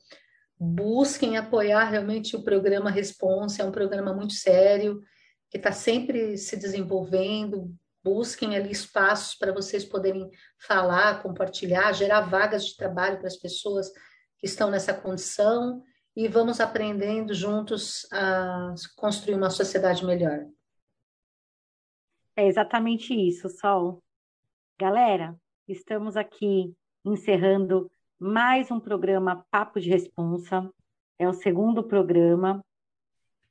busquem 0.59 1.37
apoiar 1.37 1.85
realmente 1.85 2.35
o 2.35 2.43
programa 2.43 2.91
Responsa, 2.91 3.61
é 3.61 3.65
um 3.65 3.71
programa 3.71 4.13
muito 4.13 4.33
sério, 4.33 5.01
que 5.49 5.57
está 5.57 5.71
sempre 5.71 6.37
se 6.37 6.57
desenvolvendo. 6.57 7.73
Busquem 8.03 8.55
ali 8.55 8.71
espaços 8.71 9.35
para 9.35 9.53
vocês 9.53 9.85
poderem 9.85 10.29
falar, 10.57 11.23
compartilhar, 11.23 11.93
gerar 11.93 12.21
vagas 12.21 12.65
de 12.65 12.75
trabalho 12.75 13.17
para 13.17 13.27
as 13.27 13.37
pessoas 13.37 13.89
que 14.37 14.45
estão 14.45 14.69
nessa 14.69 14.93
condição 14.93 15.81
e 16.19 16.27
vamos 16.27 16.59
aprendendo 16.59 17.33
juntos 17.33 18.05
a 18.11 18.75
construir 18.97 19.35
uma 19.35 19.49
sociedade 19.49 20.05
melhor. 20.05 20.45
É 22.35 22.45
exatamente 22.45 23.13
isso, 23.13 23.47
Sol. 23.47 24.03
Galera, 24.77 25.33
estamos 25.65 26.17
aqui 26.17 26.75
encerrando 27.05 27.89
mais 28.19 28.69
um 28.69 28.81
programa 28.81 29.45
Papo 29.49 29.79
de 29.79 29.89
Responsa. 29.89 30.69
É 31.17 31.25
o 31.25 31.31
segundo 31.31 31.85
programa 31.85 32.61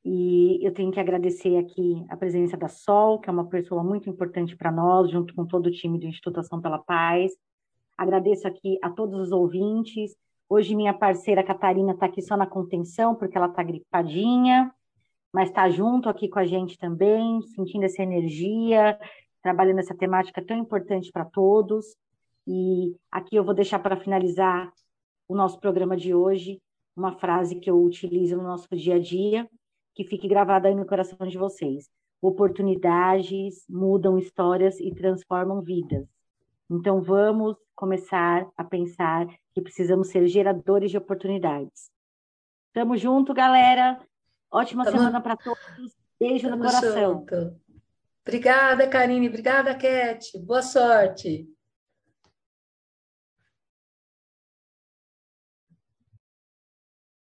e 0.04 0.62
eu 0.62 0.70
tenho 0.74 0.92
que 0.92 1.00
agradecer 1.00 1.56
aqui 1.56 2.04
a 2.10 2.18
presença 2.18 2.54
da 2.54 2.68
Sol, 2.68 3.18
que 3.18 3.30
é 3.30 3.32
uma 3.32 3.48
pessoa 3.48 3.82
muito 3.82 4.10
importante 4.10 4.54
para 4.54 4.70
nós, 4.70 5.10
junto 5.10 5.34
com 5.34 5.46
todo 5.46 5.68
o 5.68 5.72
time 5.72 5.98
do 5.98 6.04
Instituto 6.04 6.40
Ação 6.40 6.60
pela 6.60 6.78
Paz. 6.78 7.32
Agradeço 7.96 8.46
aqui 8.46 8.78
a 8.82 8.90
todos 8.90 9.18
os 9.18 9.32
ouvintes. 9.32 10.14
Hoje 10.50 10.74
minha 10.74 10.94
parceira 10.94 11.44
Catarina 11.44 11.92
está 11.92 12.06
aqui 12.06 12.22
só 12.22 12.34
na 12.34 12.46
contenção, 12.46 13.14
porque 13.14 13.36
ela 13.36 13.48
está 13.48 13.62
gripadinha, 13.62 14.72
mas 15.30 15.50
está 15.50 15.68
junto 15.68 16.08
aqui 16.08 16.26
com 16.26 16.38
a 16.38 16.46
gente 16.46 16.78
também, 16.78 17.42
sentindo 17.54 17.84
essa 17.84 18.02
energia, 18.02 18.98
trabalhando 19.42 19.80
essa 19.80 19.94
temática 19.94 20.42
tão 20.42 20.56
importante 20.56 21.12
para 21.12 21.26
todos. 21.26 21.94
E 22.46 22.96
aqui 23.12 23.36
eu 23.36 23.44
vou 23.44 23.52
deixar 23.52 23.78
para 23.78 23.98
finalizar 23.98 24.72
o 25.28 25.36
nosso 25.36 25.60
programa 25.60 25.94
de 25.94 26.14
hoje 26.14 26.62
uma 26.96 27.12
frase 27.12 27.56
que 27.56 27.70
eu 27.70 27.82
utilizo 27.84 28.38
no 28.38 28.42
nosso 28.42 28.68
dia 28.74 28.94
a 28.94 28.98
dia, 28.98 29.46
que 29.94 30.02
fique 30.02 30.26
gravada 30.26 30.68
aí 30.68 30.74
no 30.74 30.86
coração 30.86 31.26
de 31.26 31.36
vocês. 31.36 31.90
Oportunidades 32.22 33.66
mudam 33.68 34.18
histórias 34.18 34.80
e 34.80 34.94
transformam 34.94 35.60
vidas. 35.60 36.17
Então 36.70 37.02
vamos 37.02 37.56
começar 37.74 38.46
a 38.56 38.64
pensar 38.64 39.26
que 39.54 39.62
precisamos 39.62 40.08
ser 40.08 40.26
geradores 40.28 40.90
de 40.90 40.98
oportunidades. 40.98 41.90
Tamo 42.72 42.96
junto, 42.96 43.32
galera. 43.32 43.98
Ótima 44.50 44.84
Tamo... 44.84 44.98
semana 44.98 45.20
para 45.20 45.36
todos. 45.36 45.58
Beijo 46.20 46.48
Tamo 46.48 46.62
no 46.62 46.70
coração. 46.70 47.12
Junto. 47.14 47.60
Obrigada, 48.26 48.86
Karine. 48.86 49.28
Obrigada, 49.28 49.74
Cat. 49.74 50.38
Boa 50.40 50.62
sorte. 50.62 51.48